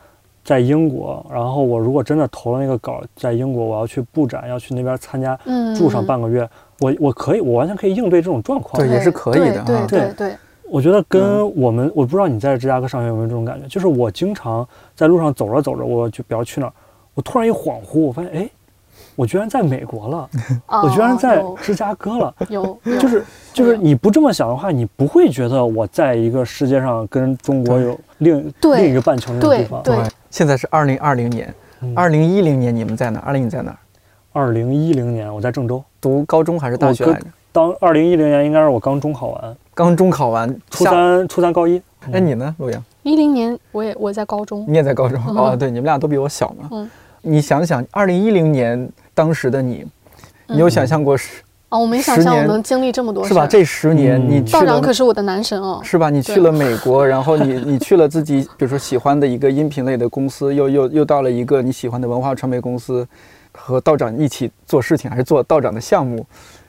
[0.43, 5.37] 在英国，然后我如果真的投了那个稿，在英国，我要去布展，要去那边参加，
[5.77, 8.81] 住上半个月，我我可以，我完全可以应对这种状况。
[8.81, 9.63] 对，也是可以的。
[9.65, 10.35] 对对对。
[10.69, 16.73] 我觉得跟我们，我不知道你在芝加哥上学有没有这种感觉，就是我经常在路上走着走着，我就比如去哪儿，
[17.13, 18.49] 我突然一恍惚，我发现，哎。
[19.15, 20.29] 我居然在美国了，
[20.83, 22.33] 我居然在芝加哥了。
[22.49, 29.83] 有，就是就是你不这么想的话，你不会觉得我在一个世界上跟中国有另另一个半球那个地方。
[29.83, 29.97] 对，
[30.29, 31.53] 现在是二零二零年，
[31.95, 33.19] 二零一零年你们在哪？
[33.19, 33.77] 二零你在哪？
[34.31, 37.25] 二零一零年我在郑州读高中还是大学来着？
[37.51, 41.81] 当二零一零年应该是我刚中考完，刚中考完，初三初三高一。
[42.11, 42.81] 哎，你呢，陆阳？
[43.03, 45.55] 一零年我也我在高中，你也在高中哦。
[45.55, 46.69] 对，你们俩都比我小嘛。
[46.71, 46.89] 嗯。
[47.23, 48.89] 你想想，二零一零年
[49.21, 49.85] 当时的你，
[50.47, 51.43] 你有想象过是？
[51.69, 53.45] 哦，我没想象我能经历这么多，是吧？
[53.45, 56.09] 这十年你道长可是我的男神哦，是吧？
[56.09, 63.07] 你去了美国， 然后你你去了自己，比如说喜欢的一个音频类的公司，又又又到了一个你喜欢的文化传媒公司，
[63.51, 66.25] 和道长一起做事情，还是做道长的项目，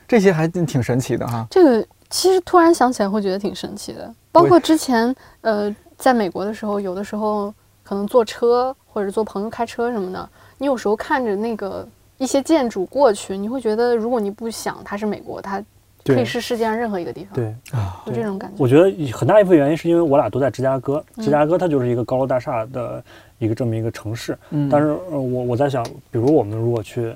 [0.07, 1.47] 这些还挺神奇的哈。
[1.49, 7.51] 这个其实突然想起来会觉得挺神奇的，包括之前呃在美国的时候，有的时候
[7.81, 10.29] 可能坐车或者坐朋友开车什么的。
[10.59, 11.85] 你有时候看着那个
[12.17, 15.63] 一些建筑过去，你会觉得，如果你不想它是美国，它
[16.05, 17.33] 可以是世界上任何一个地方。
[17.33, 18.55] 对啊，就这种感觉。
[18.57, 23.03] 我觉得很大一部分原因是因为我俩都在芝加哥，芝加哥它就是一个高楼大厦的
[23.39, 24.37] 一个这么一个城市。
[24.51, 27.13] 嗯，但是我我在想，比如我们如果去。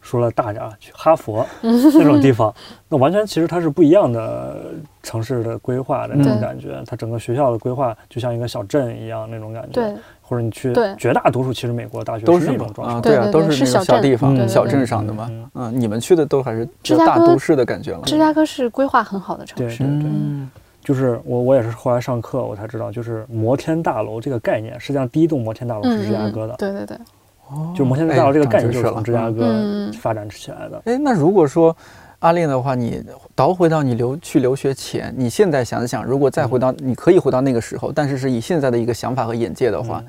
[0.00, 2.52] 说了大点啊，去哈佛 那种地方，
[2.88, 4.72] 那完全其实它是不一样的
[5.02, 6.82] 城市的规划的那种感觉。
[6.86, 9.68] 它整个学校的规划就像一个小镇一样那种感觉。
[9.72, 13.00] 对，或者你去，绝大多数其实美国大学都是那种状态。
[13.00, 15.30] 对啊，都是那种小地方、小镇上的嘛。
[15.54, 16.66] 嗯，你们去的都还是
[16.98, 18.02] 大都市的感觉了。
[18.04, 19.78] 芝加哥是规划很好的城市。
[19.78, 20.10] 对对对，
[20.82, 26.54] 就是我我也是后来上课我才知道，就是摩天大楼这个概念，实际上第一栋摩天大楼是芝加哥的。
[26.58, 26.96] 对对对。
[27.74, 30.82] 就摩天大楼这个概念就是从芝加哥发展起来的。
[30.84, 31.76] 哎，那如果说
[32.20, 33.02] 阿令的话，你
[33.34, 40.00] 倒回到你留去留学前，你现在想想，如果再回到，你可以回到那个时候，但是是以现在的一个想法和眼界的话，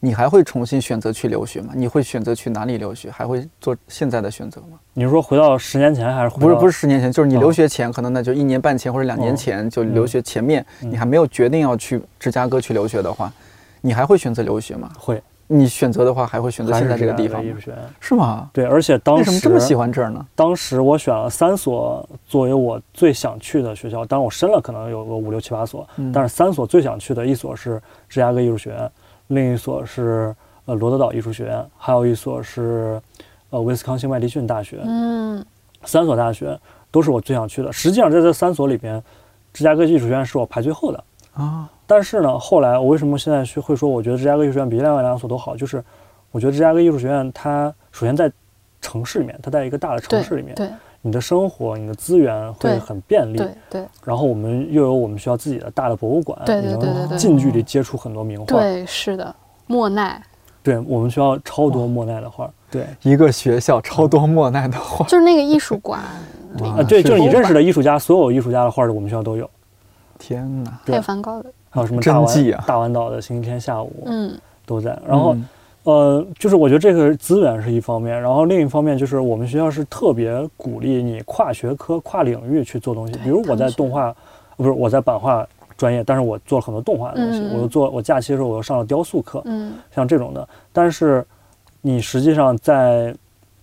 [0.00, 1.72] 你还会重新选择去留学吗？
[1.76, 3.08] 你会选择去哪里留学？
[3.12, 4.76] 还会做现在的选择吗？
[4.94, 6.30] 你是说回到十年前还是？
[6.30, 13.32] 不是，不是十年前，就是你留学前，可能那就一年半前或者两年前就留学前面，你还没有决定要去芝加哥去留学的话，
[13.80, 14.90] 你还会选择留学吗？
[14.98, 15.22] 会。
[15.54, 18.48] 你选择的话，还会选择现在这个地方艺术学院，是吗？
[18.52, 20.26] 对，而且当时为什么这么喜欢这儿呢？
[20.34, 28.90] 当时我选了三所作为我最想去的学校，当然我申了可能有个五六七八所，但是三所最想去的一所是芝加哥艺术学院，
[29.26, 30.34] 另一所是
[30.64, 33.00] 呃罗德岛艺术学院，还有一所是
[33.50, 34.80] 呃威斯康星麦迪逊大学。
[34.84, 35.44] 嗯，
[35.84, 36.58] 三所大学
[36.90, 37.72] 都是我最想去的。
[37.72, 39.02] 实际上在这三所里边，
[39.52, 41.68] 芝加哥艺术学院是我排最后的啊。
[41.94, 45.54] 但是呢，后来我为什么现在去会说，我觉得芝加哥艺术学院比另外两所都好？
[45.54, 45.84] 就是
[46.30, 48.32] 我觉得芝加哥艺术学院它首先在
[48.80, 50.70] 城市里面，它在一个大的城市里面，对
[51.02, 53.84] 你的生活、你的资源会很便利，对对。
[54.04, 59.34] 然后我们又有我们学校自己的大的博物馆，对对对对，近距离接触很多名画，对，是的，
[59.66, 60.22] 莫奈，
[60.62, 60.78] 对。
[60.78, 66.00] 我们学校超多莫奈的画，对，一个学校超多莫奈的画，就是那个艺术馆。
[66.60, 69.48] 啊，对，就是你认识的艺术家，所有艺术家的画，我们学校都有。
[70.18, 71.52] 天哪，还有梵高的。
[71.74, 74.96] 还有什么大湾大湾岛的星期天下午，嗯，都在。
[75.08, 75.34] 然后，
[75.84, 83.14] 呃，就是我觉得这个资源是一方面，然后另一方面就是我们学校是特别鼓励你跨学科、跨领域去做东西。
[83.24, 84.14] 比如我在动画，
[84.58, 87.40] 不是我在版画专业，但是我做了很多动画的东西。
[87.54, 90.46] 我又做，我假期的时候我又上了雕塑课，嗯，像这种的。
[90.74, 91.24] 但是
[91.80, 93.14] 你实际上在，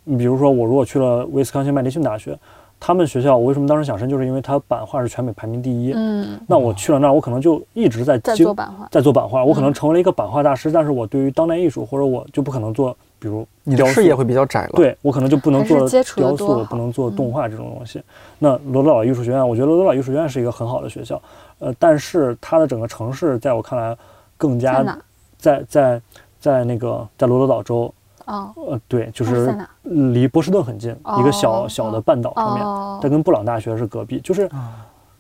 [0.04, 2.36] 你比如说我如果去了威斯康星麦迪逊大学。
[2.80, 5.92] 他们学校，我为什么当时想申，就是因为它版画是全美排名第一。
[5.94, 9.44] 嗯，那我去了那儿，我可能就一直在做版画，在做版画。
[9.44, 14.72] 我可能成为了一个版画大师，但是我对于当代艺术，或者我就不可能做，比如你的视野会比较窄了。
[14.76, 18.02] 对我可能就不能做雕塑，不能做动画这种东西。
[18.40, 21.22] 那罗德岛艺术学院，我觉得罗德岛艺术学院是一个很好的学校，
[21.60, 23.96] 呃，但是它的整个城市在我看来
[24.38, 24.98] 更加
[25.38, 26.02] 在在
[26.40, 27.94] 在那个在罗德岛州。
[28.30, 32.64] 哦，呃，对，就是离波士顿很近，一个小小的半岛上面，
[33.02, 34.48] 它跟布朗大学是隔壁，就是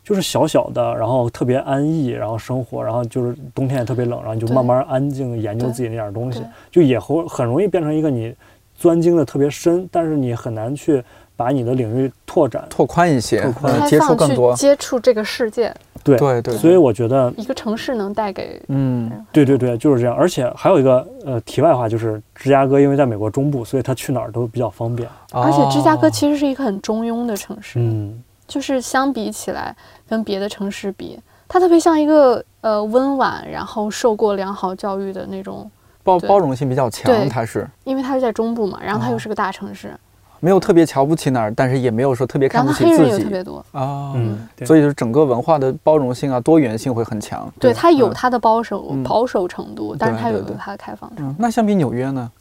[0.03, 8.35] 就是小小的，然后特别安逸，然后生活，然后就是冬天也特别冷，然后你就慢慢安静研究自己那点东西，就也会很容易变成一个你
[8.75, 11.03] 钻精的特别深，但是你很难去
[11.35, 15.73] 把你的领域拓展拓宽一些，拓宽接触更多，接触这个世界。
[16.17, 20.15] 对对对，所以我觉得一个城市能带给嗯，对对对，就是这样。
[20.15, 25.07] 而且还有一个呃题外话，就是芝加哥因为在美国中部，所以它去哪儿都比较方便。
[25.31, 29.75] 而且芝加哥其实是一个很中庸的城市，嗯，就是相比起来
[30.07, 35.69] 跟别的城市比，它特别像一个呃温婉，然后受过良好教育的那种
[36.03, 37.29] 包包容性比较强。
[37.29, 39.93] 它是因为它是在中部嘛，然后它又是个大城市。
[40.39, 43.23] 没有特别瞧不起哪儿，但是也没有说特别看不起自己。
[43.23, 47.51] 特别多啊，嗯，所以就是整个文化的包容性啊、多元性会很强。
[47.59, 51.35] 对，它有它的保守保守程度，但是它有它的开放程度。
[51.37, 52.31] 那相比纽约呢？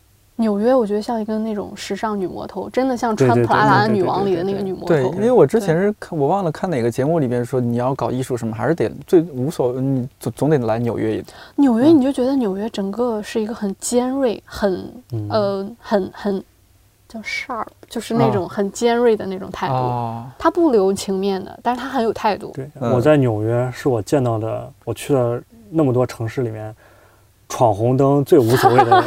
[0.41, 4.87] 纽约我觉得像一个那种时尚女魔头，真的像穿普拉达的女王里的那个女魔头。
[4.87, 11.25] 对，因为我之前是看我忘了看哪个节目里边说，你要搞艺术什么，还是得最无所你总总得来纽约一。
[11.57, 14.93] 纽约你就觉得纽约整个是一个很尖锐、很
[15.29, 16.45] 呃很很。
[17.09, 19.75] 叫 sharp，就是那种很尖锐的那种态度。
[20.39, 22.53] 他不留情面的，但是他很有态度。
[22.55, 25.41] 对，我在纽约是我见到的，我去了
[25.71, 26.75] 那么多城市里面，
[27.49, 29.03] 闯红灯最无所谓的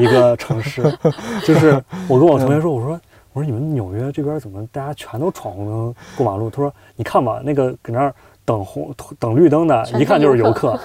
[0.00, 0.82] 一个城市。
[1.46, 3.00] 就是我跟我同学说，我说
[3.32, 6.50] 我说你们纽约这边怎么大家全都闯红灯过马路？
[6.50, 8.14] 他说你看吧，那个搁那儿
[8.44, 10.78] 等红等绿灯的，一看就是游客，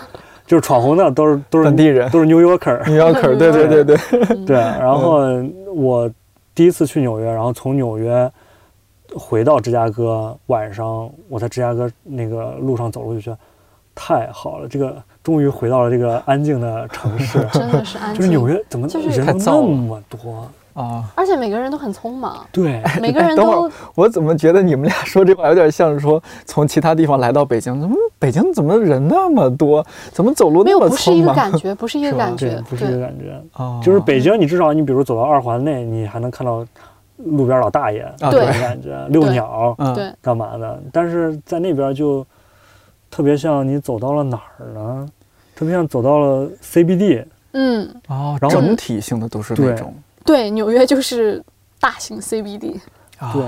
[0.48, 3.98] 就是闯红灯都是都是本地人，都是 New Yorker，New Yorker，对对对对
[4.48, 4.56] 对。
[4.56, 5.20] 然后
[5.76, 6.10] 我。
[6.56, 8.32] 第一次去纽约，然后从纽约
[9.14, 13.38] 回到芝加哥，晚上我在芝加哥那个路上走路就觉得
[13.94, 18.16] 太好了，这个终于回到了这个安静的城市， 真的是安静。
[18.16, 21.04] 就是纽约怎么人那么多啊？
[21.16, 22.46] 而且每个人都很匆忙。
[22.52, 23.68] 对， 每个人都。
[23.96, 29.84] 我怎么觉得你们俩说这话有点像是说从其他地方来到北京，怎么北京怎么人那么多？
[30.12, 30.96] 怎么走路那么匆忙？
[30.96, 33.82] 不是一个感觉，不是一个感觉，不是一个感觉啊！
[33.82, 36.66] 就是北京，你至少你比如走到二环内，你还能看到
[37.18, 40.82] 路边老大爷这种感觉，遛鸟，对，干嘛的？
[40.92, 42.26] 但是在那边就
[43.10, 45.08] 特别像你走到了哪儿呢？
[45.56, 47.24] 特别像走到了 CBD，
[47.54, 49.94] 嗯，啊，整体性的都是那种，
[50.26, 51.42] 对，纽约就是
[51.80, 52.80] 大型 CBD，
[53.32, 53.44] 对。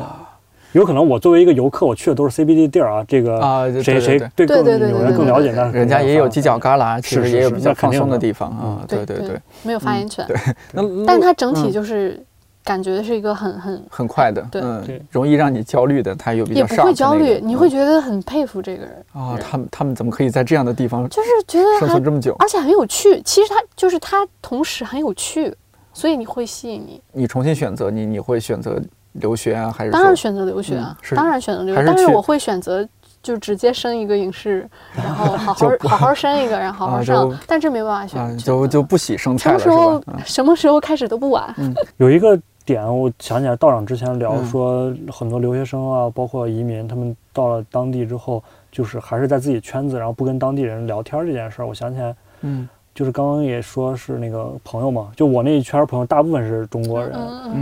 [0.74, 4.46] 有可能我作为一个游客，我去的都是 CBD 地儿啊，这个啊，谁谁对。
[4.46, 10.38] 更纽约更了解，但人家也有犄角旮旯，其实也有比较放松的地方啊，对对对，没有发言权，对，
[10.74, 12.22] 那但它整体就是
[12.66, 25.52] 感觉是一个很很很快的，对，容易让你焦虑的，他有比较也不会焦虑，你会觉得很佩服这个人啊，他们他们怎么可以在这样的地方就是觉得生存这么久，而且很有趣，其实他就是他同时很有趣，
[25.98, 28.80] 所以你会吸引你，你重新选择你你会选择。
[29.14, 31.84] 留学啊，还是当然选择留学啊，当然选择留学。
[31.84, 32.88] 但是我会选择
[33.24, 37.40] 就直接升一个影视， 然后好好好好升一个，然后好好上。
[37.48, 41.52] 但这没办法选，就就不喜生菜了，什么时候什么时候开始都不晚。
[41.58, 51.66] 嗯 有一个点，我想起来道长之前聊说，很多留学生啊，包括移民，他们到了当地之后，就是还是在自己圈子，然后不跟当地人聊天这件事儿。
[51.68, 52.70] 我想起来，嗯。
[52.98, 57.12] 就是刚刚也说是那个朋友嘛，就我那一圈朋友大部分是中国人，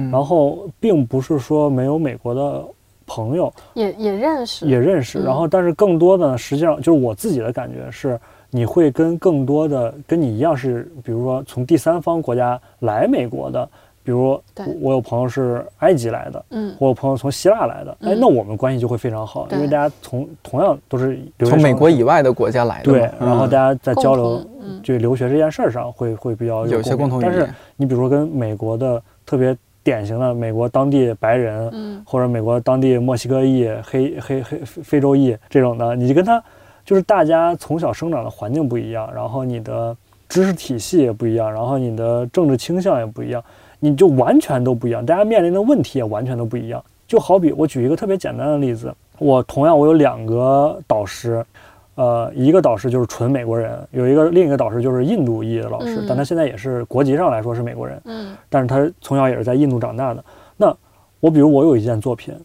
[0.10, 2.64] 然后并不是说没有美国的
[3.06, 5.22] 朋友，也也认识，也认识。
[5.22, 8.18] 然后，但是更多的实际上就是我自己的感觉是，
[8.50, 13.70] 你会跟更多的跟你一样是，比如说从第三方国家来美国的。
[14.06, 14.40] 比如，
[14.80, 24.40] 我有朋友是埃及来的，嗯，我有朋友从希腊来的，哎，那我们关系就会非常好，因为大家从同样都是从美国以外的国家来的，对，然后大家在交流，
[24.84, 27.20] 就留学这件事儿上会会比较有些共同。
[27.20, 36.44] 但是你比如说跟美国的特别典型的美国当地白人，嗯，或者美国当地墨西哥裔、黑黑黑非洲裔这种的，你就跟他
[36.86, 39.98] 就是大家从小生长的环境不一样，然后你的
[40.30, 43.44] 知识体系也不一样，然后你的政治倾向也不一样。
[43.90, 46.84] 你就完全都不一样，大家面临的问题也完全都不一样。
[47.08, 51.46] 就好比我举一个特别简单的例子，我同样我有两个导师，
[51.94, 60.26] 呃，一个导师就是纯美国人，有一个另一个导师就是印度裔的老师，但他现在也是国籍上来说是美国人，嗯，但是他从小也是在印度长大的。
[60.58, 60.76] 那
[61.20, 62.36] 我比如我有一件作品，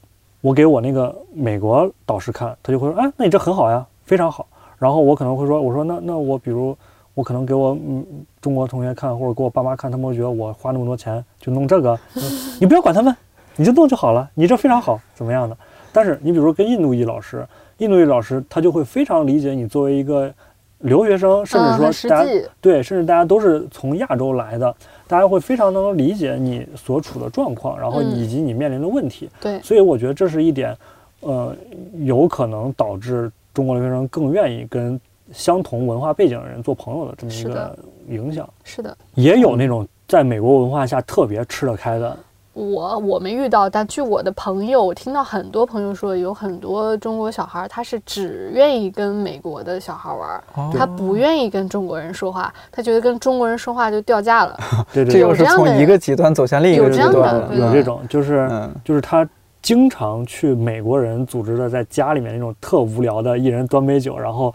[0.43, 4.47] 我给我那个美国导师看，他就会说，哎，那你这很好呀，非常好。
[4.79, 6.77] 然后我可能会说，我说那那我比如。
[7.21, 8.03] 我可能给我嗯
[8.41, 11.99] 中国同学看，或者给我爸妈看，他们会觉得我花那么多钱就弄这个，
[12.59, 13.15] 你不要管他们，
[13.57, 15.55] 你就弄就好了，你这非常好，怎么样的？
[15.93, 17.47] 但是你比如说跟印度裔老师，
[17.77, 20.33] 印度裔老师他就会非常理解你作为一个
[20.79, 24.75] 留学生，甚至说大家对，甚至大家都是从亚洲来的，
[25.07, 29.29] 大家会非常能理解你所处的状况，然后以及你面临的问题。
[29.39, 30.75] 对，所以我觉得这是一点，
[31.21, 31.55] 呃，
[31.99, 34.99] 有可能导致中国留学生更愿意跟。
[35.33, 37.79] 相同文化背景的人做朋友的这么一个
[38.09, 42.17] 影响，是的，也有那种在美国文化下特别吃得开的。
[42.53, 54.59] 我我没遇到，但据我的朋友，我听到很多朋友说，有很多中国小孩他是只愿意跟美国的小孩玩，他不愿意跟中国人说话，他觉得跟中国人说话就掉价了。
[54.93, 57.55] 对对，这又是从一个极端走向另一个极端了。
[57.55, 58.51] 有这种，就是
[58.85, 59.27] 就是他
[59.63, 64.53] 经常去美国人组织的在家里面那种特无聊的，一人端杯酒，然后。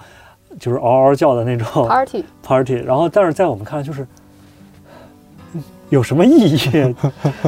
[0.60, 4.08] 就是嗷嗷叫的那种 party party，然后但是在我们看来就是
[5.90, 6.96] 有什么意义？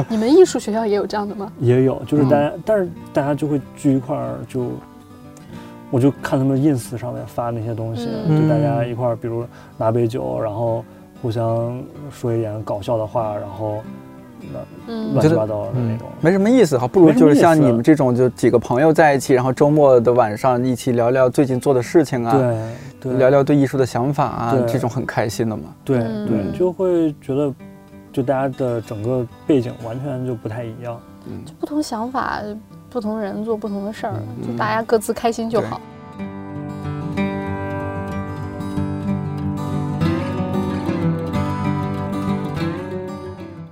[0.08, 1.52] 你们艺术学校也有这样的吗？
[1.58, 4.70] 也有，就是大家，但是大家就会聚一块儿，就
[5.90, 9.44] 我就看他们 ins 上面发那些东西，就大家一块儿，比如
[9.76, 10.84] 拿杯酒，然后
[11.22, 13.82] 互相说一点搞笑的话，然后。
[15.14, 22.36] 乱七八糟的那种，没什么意思哈，不如就是像你们这种，就几个朋友在一起，然后周末的晚上一起聊聊最近做的事情啊，
[23.00, 25.64] 对，聊聊对艺术的想法啊，这种很开心的嘛。
[25.84, 27.54] 对对，就会觉得，
[28.12, 32.40] 就大家的整个背景完全就不太一样，嗯，就不同想法，
[32.90, 34.14] 不同人做不同的事儿，
[34.46, 35.80] 就大家各自开心就好。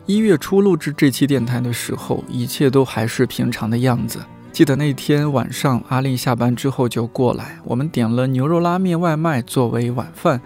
[0.06, 4.20] 一月初录制这期电台的时候，一切都还是平常的样子。
[4.52, 10.40] 记得那天晚上，阿丽下班之后就过来，我们点了牛肉拉面外卖作为晚饭。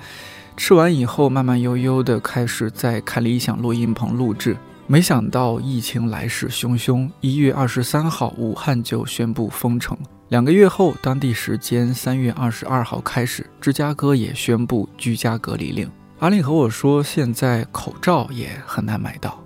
[0.57, 4.57] 吃完以后，慢慢悠悠地开始在开理想录音棚录制。
[4.87, 9.97] 没想到疫情来势汹汹，一月二十三号，武汉就宣布封城。
[10.31, 15.87] 两个月后，当地时间三月二十二号开始，芝加哥也宣布居家隔离令。
[16.21, 19.39] 阿丽和我说，现在口罩也很难买到。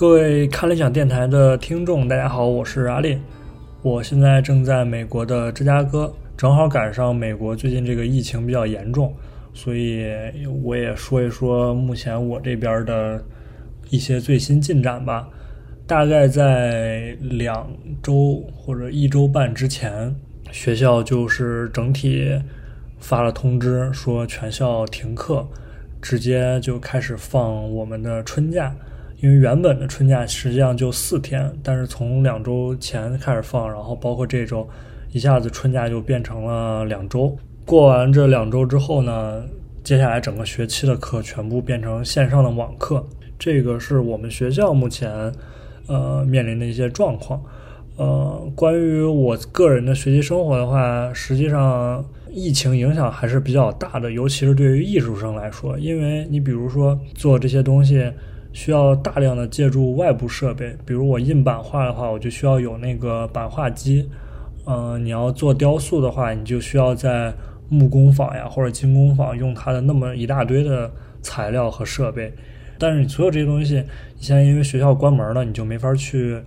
[0.00, 3.20] 各位看理想电台的听众，大家好，我是阿烈，
[3.82, 9.14] 我现在正在美国的芝加哥，正好赶上美国最近这个疫情比较严重，
[9.52, 10.06] 所以
[10.62, 13.22] 我也说一说目前我这边的
[13.90, 15.28] 一些最新进展吧。
[15.86, 17.70] 大概在两
[18.02, 20.16] 周或者一周半之前，
[20.50, 22.40] 学校就是整体
[22.98, 25.46] 发了通知，说全校停课，
[26.00, 28.74] 直接就开始放我们的春假。
[29.22, 34.66] 因为原本的春假实际上就四天，但是从两周前开始放，然后包括这周，
[35.12, 37.36] 一下子春假就变成了两周。
[37.66, 39.42] 过完这两周之后呢，
[39.84, 43.06] 接下来整个学期的课全部变成线上的网课。
[43.38, 45.30] 这个是我们学校目前
[45.86, 47.42] 呃面临的一些状况。
[47.98, 58.10] 呃，关于我个人的学习生活的话，实际上疫情影响还是比较大的，尤其是对于艺术生来说，因为你比如说做这些东西。
[58.52, 64.08] 需要大量的借助外部设备，比如我印版画的话，我就需要有那个版画机，
[64.66, 67.32] 嗯，你要做雕塑的话，你就需要在
[67.68, 70.90] 木工坊呀或者金工坊用它的那么一大堆的
[71.22, 72.32] 材料和设备。
[72.78, 73.76] 但是你所有这些东西，
[74.16, 76.42] 你现在因为学校关门了，你就没法去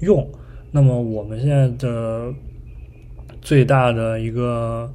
[0.00, 0.26] 用。
[0.70, 2.32] 那么我们现在的
[3.42, 4.90] 最大的一个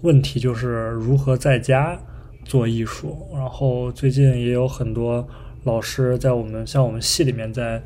[0.00, 1.96] 问题就是如何在家
[2.44, 3.28] 做艺术。
[3.34, 5.28] 然后最近也有很多
[5.64, 7.82] 老师在我们像我们系里面在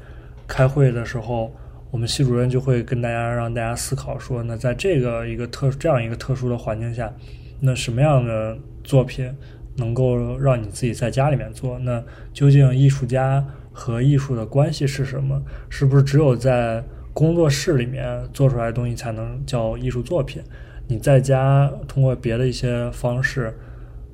[0.47, 1.53] 开会的时候，
[1.91, 7.13] 我们系主任就会跟大家让大家思考说，那在这个一个特这样一个特殊的环境下，
[7.61, 9.35] 那什么样的作品？
[9.77, 12.01] 能够让你自己在家里面做，那
[12.33, 15.43] 究竟艺术家和艺术的关系是什么？
[15.69, 16.81] 是不是只有在
[17.13, 20.41] 工作室里面做出来的东西才能叫艺术作品？
[20.87, 23.53] 你在家通过别的一些方式，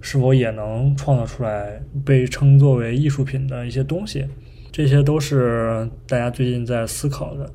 [0.01, 4.27] 是否也能创造出来被称作为艺术品的一些东西？
[4.73, 7.51] 这些都是大家最近在思考的。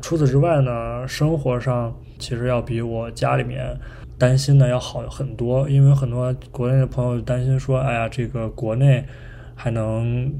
[0.00, 3.76] 除此之外呢，生活上其实要比我家里面。
[4.18, 9.04] 担心的要好很多，因为很多国内的朋友担心说：“哎呀，这个国内
[9.56, 10.32] 还能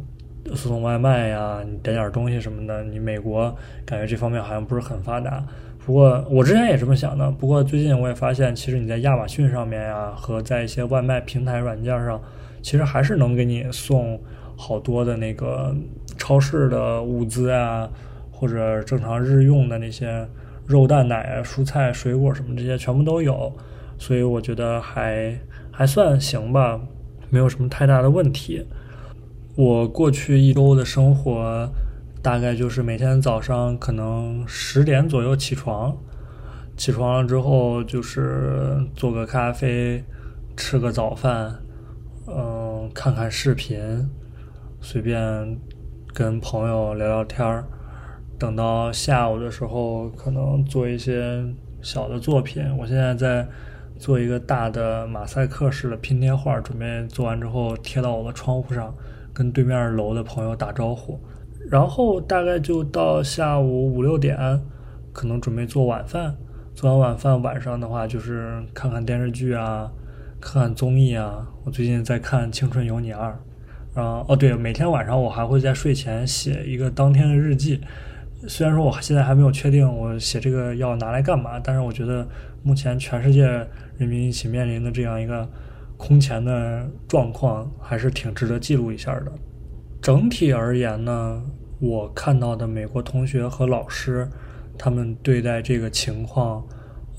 [0.54, 2.84] 送送外卖呀，你点点东西什么的。
[2.84, 3.52] 你美国
[3.84, 5.44] 感觉这方面好像不是很发达。”
[5.84, 7.30] 不过我之前也这么想的。
[7.32, 12.20] 不过最近我也发现，其实你在亚马逊上面呀，和在一些外卖平台软件上，
[12.62, 14.20] 其实还是能给你送
[14.56, 15.74] 好多的那个
[16.16, 17.90] 超市的物资啊，
[18.30, 20.24] 或者正常日用的那些
[20.66, 23.52] 肉蛋奶啊、蔬菜水果什么这些全部都有。
[23.98, 25.36] 所以我觉得还
[25.70, 26.80] 还算行吧，
[27.30, 28.64] 没有什么太大的问题。
[29.56, 31.68] 我过去一周的生活，
[32.22, 35.96] 大概就是每天早上可能十点左右起床，
[36.76, 40.02] 起床了之后就是做个咖啡，
[40.56, 41.54] 吃个早饭，
[42.28, 44.08] 嗯，看看视频，
[44.80, 45.58] 随便
[46.14, 47.64] 跟朋友聊聊天儿。
[48.38, 51.44] 等到下午的时候，可能做一些
[51.80, 52.64] 小的作品。
[52.78, 53.46] 我现在在。
[53.98, 58.92] 做一个大的马赛克式的拼贴画，准备做完之后贴到我的窗户上，
[59.32, 61.20] 跟对面楼的朋友打招呼。
[61.70, 64.60] 然后大概就到下午五六点，
[65.12, 66.36] 可能准备做晚饭。
[66.74, 69.90] 做完晚饭，晚上的话就是看看电视剧啊，
[70.40, 71.46] 看看综艺啊。
[71.64, 73.30] 我最近在看《青春有你二》。
[74.00, 77.80] 啊，哦对，每天晚上我还会在睡前写一个当天的日记。
[78.48, 82.26] 虽然说我现在还没有确定我写这个要拿来干嘛，但是我觉得
[82.62, 83.46] 目前全世界
[83.98, 85.46] 人民一起面临的这样一个
[85.98, 89.30] 空前的状况，还是挺值得记录一下的。
[90.02, 91.42] 整体而言呢，
[91.78, 94.28] 我看到的美国同学和老师，
[94.76, 96.62] 他们对待这个情况，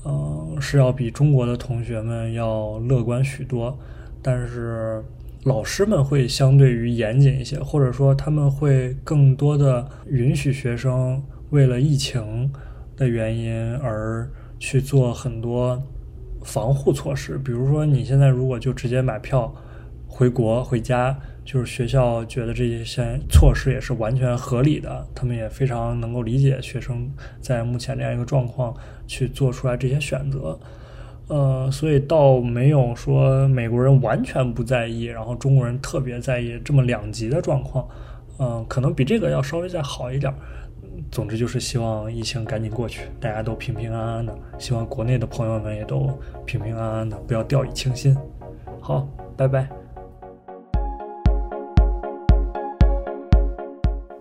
[0.04, 3.76] 嗯，是要比中国的同学们要乐观许多，
[4.22, 5.02] 但是。
[5.46, 12.50] 老师们会相对于严谨一些，或者说他们会更多的允许学生为了疫情
[12.96, 14.26] 的原因而
[14.58, 15.82] 去做很多
[16.42, 17.36] 防护措施。
[17.36, 19.54] 比如说，你现在如果就直接买票
[20.08, 21.14] 回国回家，
[21.44, 28.74] 就是学校觉得这些措施也是完全合理的，他们也非常能够理解学生在目前这样一个状况
[29.06, 30.58] 去做出来这些选择。
[31.28, 37.86] 呃，所以倒没有说美国人完全不在意，然后中国人特别在意这么两极的状况。
[38.38, 40.32] 嗯，可能比这个要稍微再好一点。
[41.10, 44.36] 总之就是希望疫情赶紧过去，大家都平平安安的。
[44.58, 46.10] 希望国内的朋友们也都
[46.44, 48.16] 平平安安的，不要掉以轻心。
[48.80, 49.83] 好，拜拜。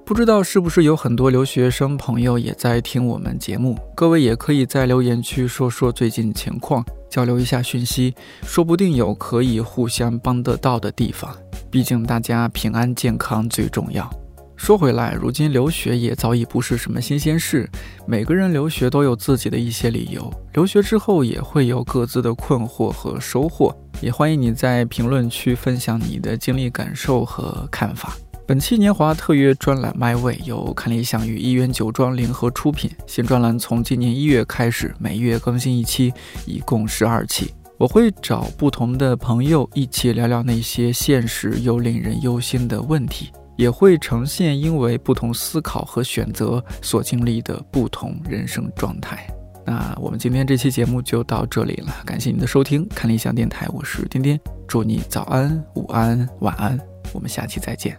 [0.06, 3.78] 不知道是不是有很多留学生朋友也在听我们节目？
[3.96, 8.14] 各位也可以在留言区说说最近情况，交流一下讯息，
[8.46, 11.34] 说不定有可以互相帮得到的地方。
[11.72, 14.10] 毕竟大家平安健康最重要。
[14.58, 17.70] 说回来，如今留学也早已不是什么新鲜事，
[18.06, 23.74] 每个人留学都有自己的一些理由，留学之后也会有各自的困惑和收获。
[24.02, 28.14] 也欢迎你在评论区分享你的经历、感受和看法。
[28.46, 32.92] 本期年华特约专栏《My Way》由看理想与一元酒庄联合出品。
[33.08, 36.14] 新专栏从今年一月开始，每月更新一期，
[36.46, 37.54] 一共十二期。
[37.78, 49.26] 我会找不同的朋友一起聊聊那些现实又令人忧心的问题，也会呈现因为不同思考和选择所经历的不同人生状态。
[49.66, 54.38] 那我们今天这期节目就到这里了，感谢您的收听，看理想电台，我是丁丁，
[54.68, 56.78] 祝你早安、午安、晚安，
[57.14, 57.98] 我们下期再见。